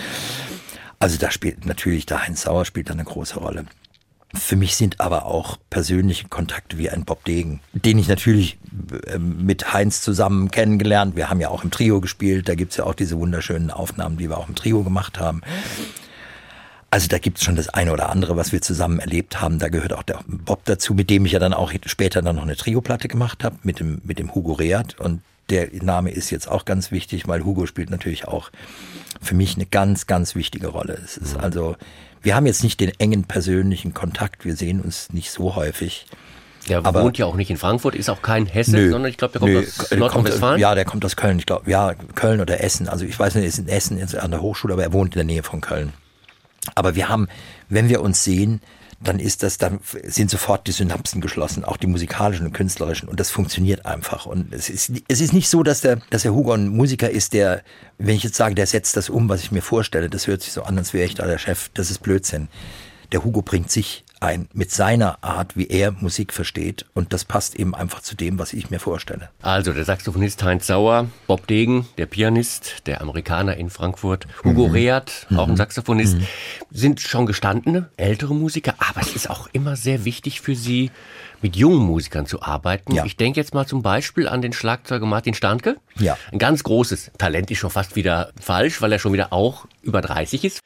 [0.99, 3.65] Also da spielt natürlich der Heinz Sauer spielt eine große Rolle.
[4.35, 8.57] Für mich sind aber auch persönliche Kontakte wie ein Bob Degen, den ich natürlich
[9.07, 11.15] äh, mit Heinz zusammen kennengelernt.
[11.15, 14.29] Wir haben ja auch im Trio gespielt, da gibt's ja auch diese wunderschönen Aufnahmen, die
[14.29, 15.41] wir auch im Trio gemacht haben.
[16.91, 19.59] Also da gibt's schon das eine oder andere, was wir zusammen erlebt haben.
[19.59, 22.43] Da gehört auch der Bob dazu, mit dem ich ja dann auch später dann noch
[22.43, 24.97] eine Trio-Platte gemacht habe, mit dem, mit dem Hugo Reat.
[24.99, 28.49] Und der Name ist jetzt auch ganz wichtig, weil Hugo spielt natürlich auch
[29.21, 30.97] für mich eine ganz, ganz wichtige Rolle.
[31.03, 31.75] Es ist also,
[32.25, 36.07] wir haben jetzt nicht den engen persönlichen Kontakt, wir sehen uns nicht so häufig.
[36.67, 39.17] Der aber, wohnt ja auch nicht in Frankfurt, ist auch kein Hesse, nö, sondern ich
[39.17, 40.59] glaube, der kommt nö, aus Nordrhein-Westfalen.
[40.59, 42.89] Ja, der kommt aus Köln, ich glaube, ja, Köln oder Essen.
[42.89, 45.13] Also ich weiß nicht, er ist in Essen ist an der Hochschule, aber er wohnt
[45.13, 45.93] in der Nähe von Köln.
[46.73, 47.27] Aber wir haben,
[47.69, 48.61] wenn wir uns sehen,
[49.07, 53.19] dann ist das, dann sind sofort die Synapsen geschlossen, auch die musikalischen und künstlerischen, und
[53.19, 54.25] das funktioniert einfach.
[54.25, 57.33] Und es ist, es ist nicht so, dass der, dass der Hugo ein Musiker ist,
[57.33, 57.63] der,
[57.97, 60.53] wenn ich jetzt sage, der setzt das um, was ich mir vorstelle, das hört sich
[60.53, 62.47] so an, als wäre ich da der Chef, das ist Blödsinn.
[63.11, 66.85] Der Hugo bringt sich ein mit seiner Art, wie er Musik versteht.
[66.93, 69.29] Und das passt eben einfach zu dem, was ich mir vorstelle.
[69.41, 74.73] Also der Saxophonist Heinz Sauer, Bob Degen, der Pianist, der Amerikaner in Frankfurt, Hugo mhm.
[74.73, 75.57] Reat, auch ein mhm.
[75.57, 76.27] Saxophonist, mhm.
[76.71, 78.75] sind schon gestandene, ältere Musiker.
[78.77, 80.91] Aber es ist auch immer sehr wichtig für sie,
[81.45, 82.95] mit jungen Musikern zu arbeiten.
[82.95, 83.05] Ja.
[83.05, 85.77] Ich denke jetzt mal zum Beispiel an den Schlagzeuger Martin Starnke.
[85.99, 86.17] Ja.
[86.31, 90.01] Ein ganz großes Talent ist schon fast wieder falsch, weil er schon wieder auch über
[90.01, 90.59] 30 ist.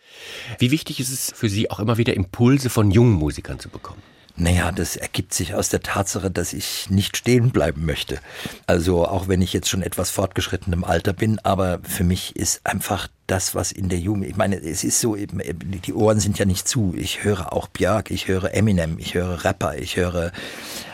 [0.58, 4.02] Wie wichtig ist es für Sie auch immer wieder Impulse von jungen Musikern zu bekommen?
[4.40, 8.20] Naja, das ergibt sich aus der Tatsache, dass ich nicht stehen bleiben möchte.
[8.68, 13.10] Also auch wenn ich jetzt schon etwas fortgeschrittenem Alter bin, aber für mich ist einfach
[13.28, 16.68] das, was in der Jugend, ich meine, es ist so, die Ohren sind ja nicht
[16.68, 16.94] zu.
[16.98, 20.32] Ich höre auch Björk, ich höre Eminem, ich höre Rapper, ich höre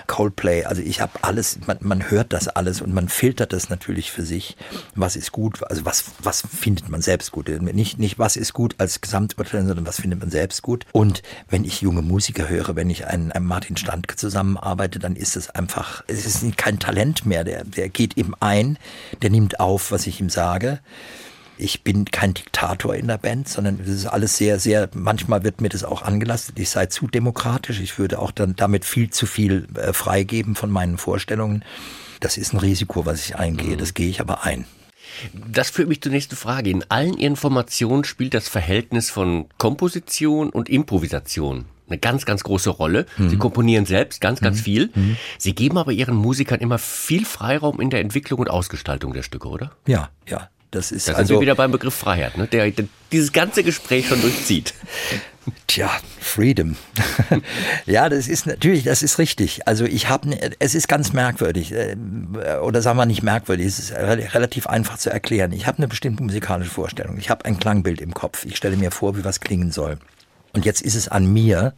[0.07, 0.65] Coldplay.
[0.65, 4.23] Also ich habe alles, man, man hört das alles und man filtert das natürlich für
[4.23, 4.55] sich.
[4.95, 7.49] Was ist gut, also was, was findet man selbst gut?
[7.49, 10.85] Nicht, nicht was ist gut als Gesamturteil, sondern was findet man selbst gut.
[10.91, 15.35] Und wenn ich junge Musiker höre, wenn ich einen, einen Martin Standke zusammenarbeite, dann ist
[15.35, 17.43] es einfach, es ist kein Talent mehr.
[17.43, 18.77] Der, der geht eben ein,
[19.21, 20.79] der nimmt auf, was ich ihm sage.
[21.57, 25.61] Ich bin kein Diktator in der Band, sondern es ist alles sehr, sehr, manchmal wird
[25.61, 26.59] mir das auch angelastet.
[26.59, 27.79] Ich sei zu demokratisch.
[27.79, 31.63] Ich würde auch dann damit viel zu viel äh, freigeben von meinen Vorstellungen.
[32.19, 33.75] Das ist ein Risiko, was ich eingehe.
[33.75, 33.79] Mhm.
[33.79, 34.65] Das gehe ich aber ein.
[35.49, 36.69] Das führt mich zur nächsten Frage.
[36.69, 42.69] In allen Ihren Formationen spielt das Verhältnis von Komposition und Improvisation eine ganz, ganz große
[42.69, 43.05] Rolle.
[43.17, 43.29] Mhm.
[43.29, 44.63] Sie komponieren selbst ganz, ganz mhm.
[44.63, 44.89] viel.
[44.93, 45.17] Mhm.
[45.37, 49.47] Sie geben aber Ihren Musikern immer viel Freiraum in der Entwicklung und Ausgestaltung der Stücke,
[49.47, 49.71] oder?
[49.85, 50.49] Ja, ja.
[50.75, 52.47] Das ist da sind also, wir wieder beim Begriff Freiheit, ne?
[52.47, 54.73] der, der dieses ganze Gespräch schon durchzieht.
[55.67, 56.75] Tja, Freedom.
[57.85, 59.67] ja, das ist natürlich, das ist richtig.
[59.67, 61.95] Also ich habe, ne, es ist ganz merkwürdig, äh,
[62.61, 65.51] oder sagen wir nicht merkwürdig, es ist relativ einfach zu erklären.
[65.51, 67.17] Ich habe eine bestimmte musikalische Vorstellung.
[67.17, 68.45] Ich habe ein Klangbild im Kopf.
[68.45, 69.97] Ich stelle mir vor, wie was klingen soll.
[70.53, 71.73] Und jetzt ist es an mir,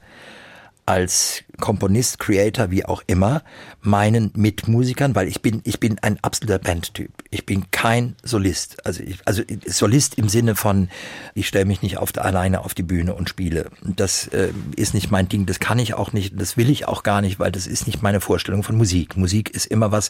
[0.87, 3.43] als Komponist, Creator, wie auch immer,
[3.81, 7.11] meinen Mitmusikern, weil ich bin, ich bin ein absoluter Bandtyp.
[7.29, 8.85] Ich bin kein Solist.
[8.85, 10.89] Also, ich, also Solist im Sinne von,
[11.35, 13.69] ich stelle mich nicht auf, alleine auf die Bühne und spiele.
[13.83, 15.45] Das äh, ist nicht mein Ding.
[15.45, 16.39] Das kann ich auch nicht.
[16.39, 19.17] Das will ich auch gar nicht, weil das ist nicht meine Vorstellung von Musik.
[19.17, 20.09] Musik ist immer was,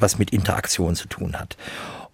[0.00, 1.56] was mit Interaktion zu tun hat.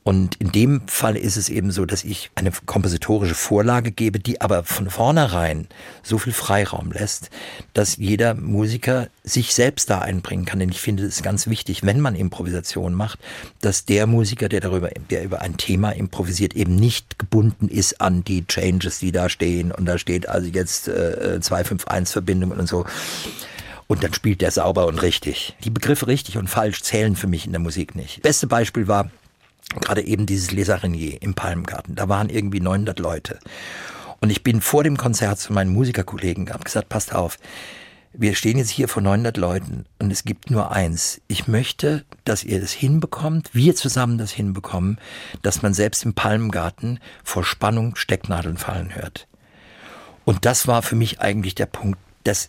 [0.07, 4.41] Und in dem Fall ist es eben so, dass ich eine kompositorische Vorlage gebe, die
[4.41, 5.67] aber von vornherein
[6.05, 7.29] so viel Freiraum lässt,
[7.75, 10.61] dass jeder Musiker sich selbst da einbringen kann.
[10.61, 13.19] Denn ich finde es ganz wichtig, wenn man Improvisation macht,
[13.63, 18.23] dass der Musiker, der darüber, der über ein Thema improvisiert, eben nicht gebunden ist an
[18.23, 19.73] die Changes, die da stehen.
[19.73, 22.87] Und da steht also jetzt äh, 251-Verbindungen und so.
[23.89, 25.57] Und dann spielt der sauber und richtig.
[25.65, 28.23] Die Begriffe richtig und falsch zählen für mich in der Musik nicht.
[28.23, 29.11] Beste Beispiel war
[29.81, 31.95] gerade eben dieses Leserenier im Palmgarten.
[31.95, 33.39] Da waren irgendwie 900 Leute.
[34.21, 37.39] Und ich bin vor dem Konzert zu meinen Musikerkollegen, habe gesagt, passt auf,
[38.19, 41.21] wir stehen jetzt hier vor 900 Leuten und es gibt nur eins.
[41.29, 44.99] Ich möchte, dass ihr das hinbekommt, wir zusammen das hinbekommen,
[45.43, 49.27] dass man selbst im Palmgarten vor Spannung Stecknadeln fallen hört.
[50.25, 52.49] Und das war für mich eigentlich der Punkt, dass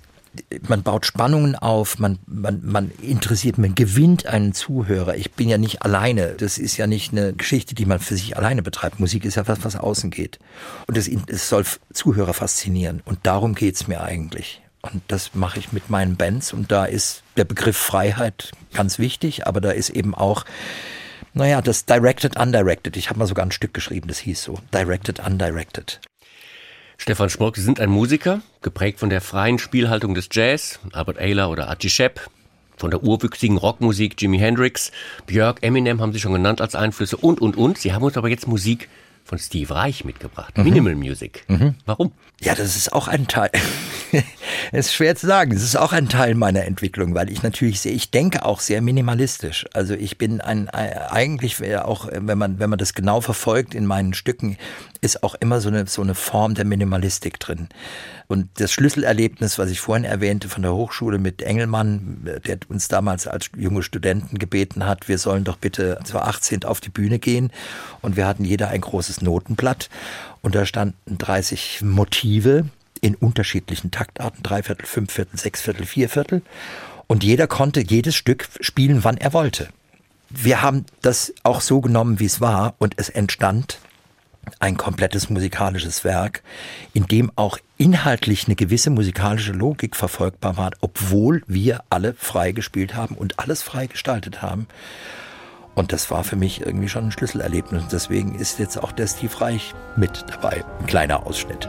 [0.68, 5.16] man baut Spannungen auf, man, man, man interessiert, man gewinnt einen Zuhörer.
[5.16, 6.36] Ich bin ja nicht alleine.
[6.38, 9.00] Das ist ja nicht eine Geschichte, die man für sich alleine betreibt.
[9.00, 10.40] Musik ist ja was, was außen geht.
[10.88, 13.02] Und es, es soll Zuhörer faszinieren.
[13.06, 14.62] Und darum geht's mir eigentlich.
[14.82, 16.54] Und das mache ich mit meinen Bands.
[16.54, 20.46] Und da ist der Begriff Freiheit ganz wichtig, aber da ist eben auch,
[21.34, 22.98] naja, das Directed Undirected.
[22.98, 24.60] Ich habe mal sogar ein Stück geschrieben, das hieß so.
[24.74, 26.00] Directed Undirected.
[27.00, 31.50] Stefan Schmock, Sie sind ein Musiker, geprägt von der freien Spielhaltung des Jazz, Albert Ayler
[31.50, 32.20] oder Archie Shepp,
[32.76, 34.92] von der urwüchsigen Rockmusik Jimi Hendrix,
[35.28, 37.78] Björk, Eminem haben Sie schon genannt als Einflüsse und, und, und.
[37.78, 38.90] Sie haben uns aber jetzt Musik
[39.28, 40.58] von Steve Reich mitgebracht.
[40.58, 40.64] Mhm.
[40.64, 41.44] Minimal Music.
[41.48, 41.76] Mhm.
[41.86, 42.14] Warum?
[42.40, 43.52] Ja, das ist auch ein Teil.
[44.72, 45.52] Es ist schwer zu sagen.
[45.52, 48.82] Es ist auch ein Teil meiner Entwicklung, weil ich natürlich sehe, ich denke auch sehr
[48.82, 49.66] minimalistisch.
[49.74, 54.14] Also ich bin ein, eigentlich auch, wenn man, wenn man das genau verfolgt in meinen
[54.14, 54.58] Stücken,
[55.00, 57.70] ist auch immer so eine, so eine Form der Minimalistik drin.
[58.28, 63.26] Und das Schlüsselerlebnis, was ich vorhin erwähnte von der Hochschule mit Engelmann, der uns damals
[63.26, 67.52] als junge Studenten gebeten hat, wir sollen doch bitte zur 18 auf die Bühne gehen.
[68.02, 69.90] Und wir hatten jeder ein großes Notenblatt.
[70.42, 72.66] Und da standen 30 Motive
[73.00, 76.42] in unterschiedlichen Taktarten, Dreiviertel, Fünfviertel, Sechsviertel, Vierviertel.
[77.08, 79.70] Und jeder konnte jedes Stück spielen, wann er wollte.
[80.30, 83.80] Wir haben das auch so genommen, wie es war, und es entstand
[84.60, 86.44] ein komplettes musikalisches Werk,
[86.94, 92.96] in dem auch inhaltlich eine gewisse musikalische Logik verfolgbar war, obwohl wir alle frei gespielt
[92.96, 94.68] haben und alles frei gestaltet haben.
[95.76, 97.84] Und das war für mich irgendwie schon ein Schlüsselerlebnis.
[97.84, 100.66] Und deswegen ist jetzt auch der Steve Reich mit dabei.
[100.80, 101.68] Ein kleiner Ausschnitt.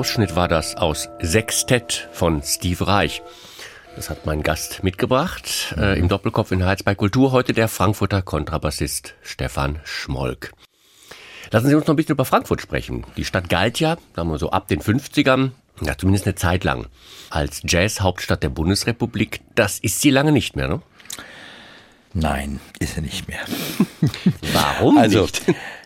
[0.00, 3.20] Ausschnitt war das aus Sextett von Steve Reich.
[3.96, 7.32] Das hat mein Gast mitgebracht äh, im Doppelkopf in Heiz bei Kultur.
[7.32, 10.52] Heute der Frankfurter Kontrabassist Stefan Schmolk.
[11.50, 13.04] Lassen Sie uns noch ein bisschen über Frankfurt sprechen.
[13.18, 15.50] Die Stadt galt ja, sagen wir so ab den 50ern,
[15.82, 16.86] ja zumindest eine Zeit lang,
[17.28, 19.42] als Jazz-Hauptstadt der Bundesrepublik.
[19.54, 20.80] Das ist sie lange nicht mehr, ne?
[22.14, 23.40] Nein, ist er nicht mehr.
[24.54, 25.42] Warum also, nicht?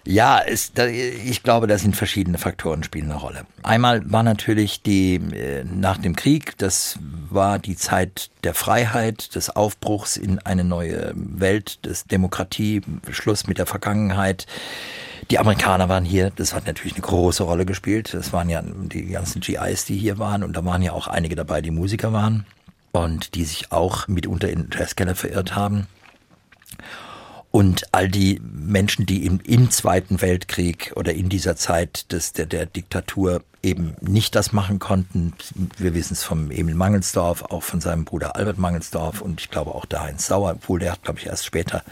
[0.06, 3.46] Ja, ist, ich glaube, da sind verschiedene Faktoren spielen eine Rolle.
[3.62, 6.98] Einmal war natürlich die äh, nach dem Krieg, das
[7.30, 13.56] war die Zeit der Freiheit, des Aufbruchs in eine neue Welt, des Demokratie, Schluss mit
[13.56, 14.46] der Vergangenheit.
[15.30, 18.12] Die Amerikaner waren hier, das hat natürlich eine große Rolle gespielt.
[18.12, 21.34] Das waren ja die ganzen GIs, die hier waren und da waren ja auch einige
[21.34, 22.44] dabei, die Musiker waren
[22.92, 25.86] und die sich auch mitunter in Jazzkeller verirrt haben.
[27.54, 32.46] Und all die Menschen, die im, im Zweiten Weltkrieg oder in dieser Zeit des, der,
[32.46, 35.34] der Diktatur eben nicht das machen konnten.
[35.78, 39.72] Wir wissen es vom Emil Mangelsdorf, auch von seinem Bruder Albert Mangelsdorf und ich glaube
[39.72, 41.84] auch da Heinz Sauer, obwohl der hat, glaube ich, erst später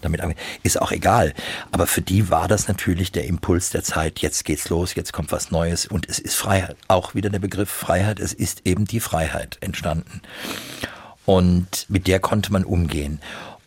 [0.00, 0.46] damit angefangen.
[0.62, 1.34] Ist auch egal.
[1.72, 4.20] Aber für die war das natürlich der Impuls der Zeit.
[4.20, 6.78] Jetzt geht's los, jetzt kommt was Neues und es ist Freiheit.
[6.88, 8.18] Auch wieder der Begriff Freiheit.
[8.18, 10.22] Es ist eben die Freiheit entstanden.
[11.26, 13.20] Und mit der konnte man umgehen.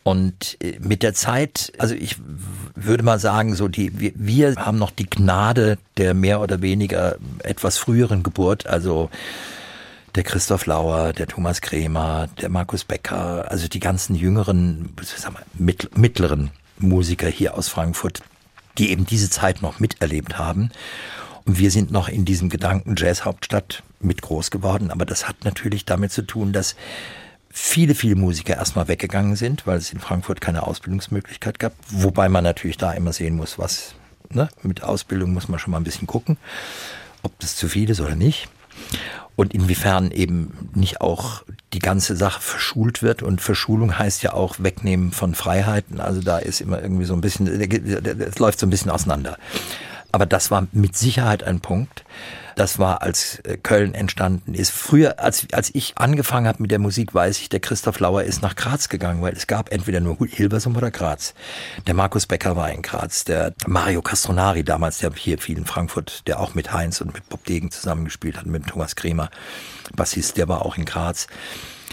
[0.06, 2.14] Und äh, mit der Zeit, also ich
[2.76, 7.16] würde mal sagen, so die, wir, wir haben noch die Gnade der mehr oder weniger
[7.42, 9.10] etwas früheren Geburt, also
[10.14, 15.74] der Christoph Lauer, der Thomas Kremer, der Markus Becker, also die ganzen jüngeren, sagen wir,
[15.96, 18.20] mittleren Musiker hier aus Frankfurt,
[18.78, 20.70] die eben diese Zeit noch miterlebt haben.
[21.46, 24.92] Und wir sind noch in diesem Gedanken Jazzhauptstadt mit groß geworden.
[24.92, 26.76] Aber das hat natürlich damit zu tun, dass
[27.58, 31.72] viele, viele Musiker erstmal weggegangen sind, weil es in Frankfurt keine Ausbildungsmöglichkeit gab.
[31.88, 33.94] Wobei man natürlich da immer sehen muss, was
[34.28, 36.36] ne, mit Ausbildung muss man schon mal ein bisschen gucken,
[37.22, 38.48] ob das zu viel ist oder nicht.
[39.36, 43.22] Und inwiefern eben nicht auch die ganze Sache verschult wird.
[43.22, 45.98] Und Verschulung heißt ja auch Wegnehmen von Freiheiten.
[45.98, 49.38] Also da ist immer irgendwie so ein bisschen, es läuft so ein bisschen auseinander.
[50.16, 52.02] Aber das war mit Sicherheit ein Punkt.
[52.54, 54.70] Das war, als äh, Köln entstanden ist.
[54.70, 58.40] Früher, als, als ich angefangen habe mit der Musik, weiß ich, der Christoph Lauer ist
[58.40, 61.34] nach Graz gegangen, weil es gab entweder nur Hilversum oder Graz.
[61.86, 66.26] Der Markus Becker war in Graz, der Mario Castronari damals, der hier viel in Frankfurt,
[66.26, 69.28] der auch mit Heinz und mit Bob Degen zusammengespielt hat, mit Thomas Kremer,
[69.94, 71.26] Bassist, der war auch in Graz.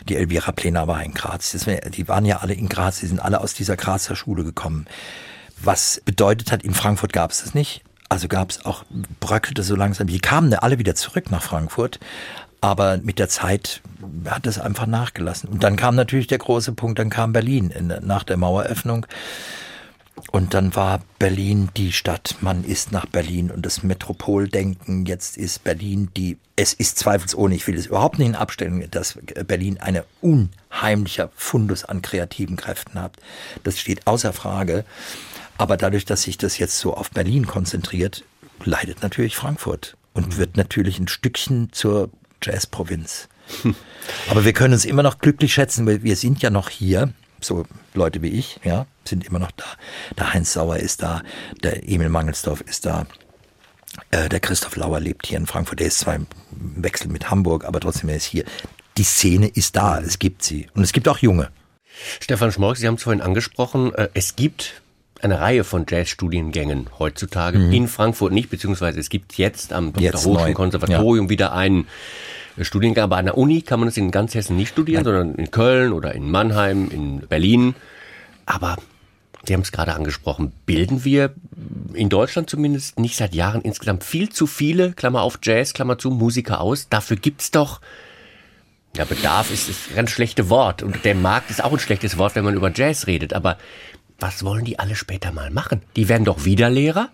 [0.08, 1.52] Die Elvira Plena war in Graz.
[1.52, 4.86] Die waren ja alle in Graz, die sind alle aus dieser Grazer Schule gekommen.
[5.62, 7.84] Was bedeutet hat, in Frankfurt gab es das nicht.
[8.14, 8.84] Also gab es auch,
[9.20, 10.06] bröckelte so langsam.
[10.06, 12.00] Die kamen alle wieder zurück nach Frankfurt.
[12.62, 13.82] Aber mit der Zeit
[14.28, 15.50] hat es einfach nachgelassen.
[15.50, 19.08] Und dann kam natürlich der große Punkt, dann kam Berlin in, nach der Maueröffnung.
[20.32, 22.36] Und dann war Berlin die Stadt.
[22.42, 25.08] Man ist nach Berlin und das Metropoldenken.
[25.08, 29.18] Jetzt ist Berlin die, es ist zweifelsohne, ich will es überhaupt nicht in Abstellung, dass
[29.48, 33.14] Berlin eine unheimlicher Fundus an kreativen Kräften hat.
[33.64, 34.86] Das steht außer Frage.
[35.58, 38.24] Aber dadurch, dass sich das jetzt so auf Berlin konzentriert,
[38.64, 40.38] leidet natürlich Frankfurt und mhm.
[40.38, 42.10] wird natürlich ein Stückchen zur
[42.42, 43.30] Jazzprovinz.
[44.30, 47.66] Aber wir können uns immer noch glücklich schätzen, weil wir sind ja noch hier, so
[47.94, 49.66] Leute wie ich, ja, sind immer noch da.
[50.18, 51.22] Der Heinz Sauer ist da,
[51.62, 53.06] der Emil Mangelsdorf ist da,
[54.12, 57.66] äh, der Christoph Lauer lebt hier in Frankfurt, der ist zwar im Wechsel mit Hamburg,
[57.66, 58.46] aber trotzdem er ist hier.
[58.98, 60.68] Die Szene ist da, es gibt sie.
[60.74, 61.52] Und es gibt auch Junge.
[62.20, 64.82] Stefan Schmolk, Sie haben es vorhin angesprochen, äh, es gibt
[65.24, 67.74] eine Reihe von Jazzstudiengängen heutzutage mhm.
[67.74, 70.54] in Frankfurt nicht, beziehungsweise es gibt jetzt am Dr.
[70.54, 71.30] Konservatorium ja.
[71.30, 71.88] wieder einen
[72.60, 75.14] Studiengang, aber an der Uni kann man es in ganz Hessen nicht studieren, Nein.
[75.14, 77.76] sondern in Köln oder in Mannheim, in Berlin.
[78.46, 78.78] Aber
[79.46, 81.34] Sie haben es gerade angesprochen, bilden wir
[81.94, 86.12] in Deutschland zumindest nicht seit Jahren insgesamt viel zu viele, Klammer auf Jazz, Klammer zu,
[86.12, 86.88] Musiker aus.
[86.88, 87.82] Dafür gibt's doch,
[88.96, 92.36] ja, Bedarf ist das ganz schlechte Wort und der Markt ist auch ein schlechtes Wort,
[92.36, 93.58] wenn man über Jazz redet, aber
[94.24, 95.82] was wollen die alle später mal machen?
[95.98, 97.10] Die werden doch wieder Lehrer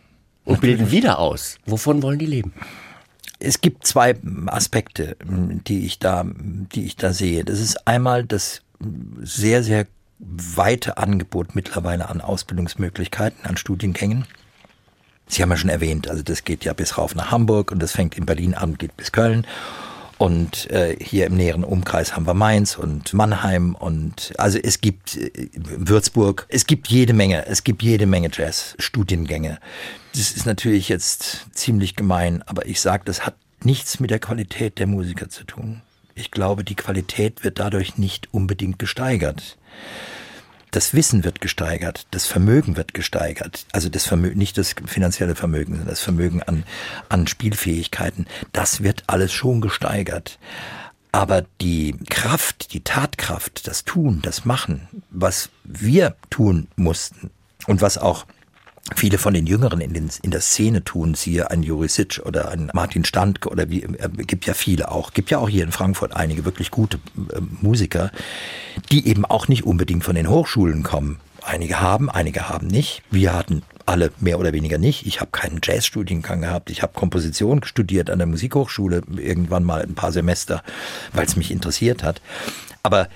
[0.45, 0.77] und Natürlich.
[0.77, 1.57] bilden wieder aus.
[1.65, 2.53] Wovon wollen die leben?
[3.39, 7.43] Es gibt zwei Aspekte, die ich da, die ich da sehe.
[7.43, 8.61] Das ist einmal das
[9.23, 9.87] sehr, sehr
[10.19, 14.25] weite Angebot mittlerweile an Ausbildungsmöglichkeiten, an Studiengängen.
[15.25, 17.93] Sie haben ja schon erwähnt, also das geht ja bis rauf nach Hamburg und das
[17.93, 19.47] fängt in Berlin an, geht bis Köln.
[20.19, 25.15] Und äh, hier im näheren Umkreis haben wir Mainz und Mannheim und also es gibt
[25.15, 29.59] äh, Würzburg, es gibt jede Menge, es gibt jede Menge Jazz-Studiengänge.
[30.11, 34.77] Das ist natürlich jetzt ziemlich gemein, aber ich sage, das hat nichts mit der Qualität
[34.77, 35.83] der Musiker zu tun.
[36.15, 39.57] Ich glaube, die Qualität wird dadurch nicht unbedingt gesteigert
[40.71, 45.73] das Wissen wird gesteigert, das Vermögen wird gesteigert, also das Vermögen, nicht das finanzielle Vermögen,
[45.73, 46.63] sondern das Vermögen an,
[47.09, 50.39] an Spielfähigkeiten, das wird alles schon gesteigert.
[51.11, 57.31] Aber die Kraft, die Tatkraft, das Tun, das Machen, was wir tun mussten
[57.65, 58.25] und was auch
[58.95, 62.69] viele von den Jüngeren in, den, in der Szene tun, siehe ein Jurisic oder ein
[62.73, 66.15] Martin Standke oder wie, äh, gibt ja viele auch, gibt ja auch hier in Frankfurt
[66.15, 68.11] einige wirklich gute äh, Musiker,
[68.91, 71.19] die eben auch nicht unbedingt von den Hochschulen kommen.
[71.41, 73.01] Einige haben, einige haben nicht.
[73.11, 75.07] Wir hatten alle mehr oder weniger nicht.
[75.07, 76.69] Ich habe keinen Jazzstudiengang gehabt.
[76.69, 80.63] Ich habe Komposition studiert an der Musikhochschule irgendwann mal ein paar Semester,
[81.13, 82.21] weil es mich interessiert hat.
[82.83, 83.09] Aber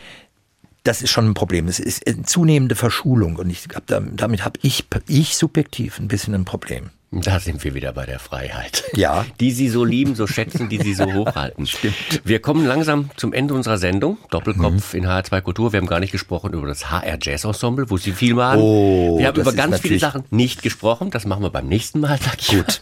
[0.83, 1.67] das ist schon ein Problem.
[1.67, 6.07] Es ist eine zunehmende Verschulung und ich hab da, damit habe ich, ich subjektiv ein
[6.07, 6.89] bisschen ein Problem.
[7.15, 8.83] Da sind wir wieder bei der Freiheit.
[8.95, 9.23] Ja.
[9.39, 11.67] Die Sie so lieben, so schätzen, die Sie so hochhalten.
[11.67, 11.93] Stimmt.
[12.23, 14.17] Wir kommen langsam zum Ende unserer Sendung.
[14.31, 15.73] Doppelkopf in HR2 Kultur.
[15.73, 18.59] Wir haben gar nicht gesprochen über das HR Jazz Ensemble, wo Sie viel waren.
[18.59, 21.11] Oh, wir haben über ganz viele Sachen nicht gesprochen.
[21.11, 22.17] Das machen wir beim nächsten Mal.
[22.19, 22.47] Sag ich.
[22.47, 22.81] Gut.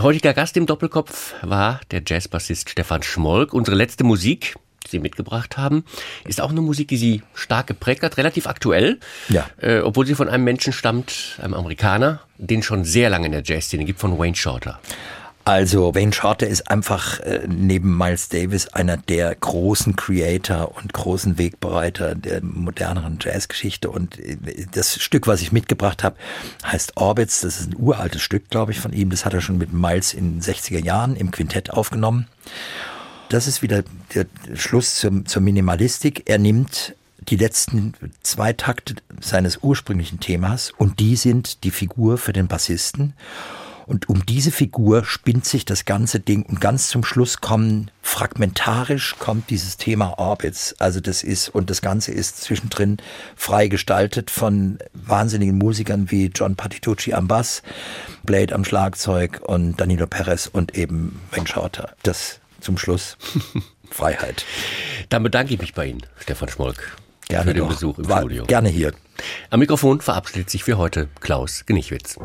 [0.00, 3.54] Heutiger Gast im Doppelkopf war der Jazzbassist Stefan Schmolk.
[3.54, 4.56] Unsere letzte Musik,
[4.88, 5.84] Sie mitgebracht haben,
[6.24, 8.98] ist auch eine Musik, die Sie stark geprägt hat, relativ aktuell.
[9.28, 9.48] Ja.
[9.58, 13.42] Äh, obwohl sie von einem Menschen stammt, einem Amerikaner, den schon sehr lange in der
[13.42, 14.78] Jazzszene gibt, von Wayne Shorter.
[15.46, 21.38] Also Wayne Shorter ist einfach äh, neben Miles Davis einer der großen Creator und großen
[21.38, 23.88] Wegbereiter der moderneren Jazzgeschichte.
[23.88, 24.36] Und äh,
[24.72, 26.16] das Stück, was ich mitgebracht habe,
[26.64, 27.42] heißt Orbits.
[27.42, 29.10] Das ist ein uraltes Stück, glaube ich, von ihm.
[29.10, 32.26] Das hat er schon mit Miles in den 60er Jahren im Quintett aufgenommen.
[33.28, 33.82] Das ist wieder
[34.14, 36.22] der Schluss zum, zur Minimalistik.
[36.26, 36.94] Er nimmt
[37.28, 43.14] die letzten zwei Takte seines ursprünglichen Themas und die sind die Figur für den Bassisten.
[43.86, 49.14] Und um diese Figur spinnt sich das ganze Ding und ganz zum Schluss kommen, fragmentarisch
[49.18, 50.74] kommt dieses Thema Orbits.
[50.80, 52.96] Also das ist, und das Ganze ist zwischendrin
[53.36, 57.62] frei gestaltet von wahnsinnigen Musikern wie John Patitucci am Bass,
[58.24, 61.94] Blade am Schlagzeug und Danilo Perez und eben Wayne Shorter.
[62.02, 63.16] Das zum Schluss.
[63.90, 64.44] Freiheit.
[65.08, 66.96] Dann bedanke ich mich bei Ihnen, Stefan Schmolk,
[67.28, 67.70] Gerne für den doch.
[67.70, 68.44] Besuch im War Studio.
[68.44, 68.92] Gerne hier.
[69.50, 72.18] Am Mikrofon verabschiedet sich für heute Klaus Genichwitz.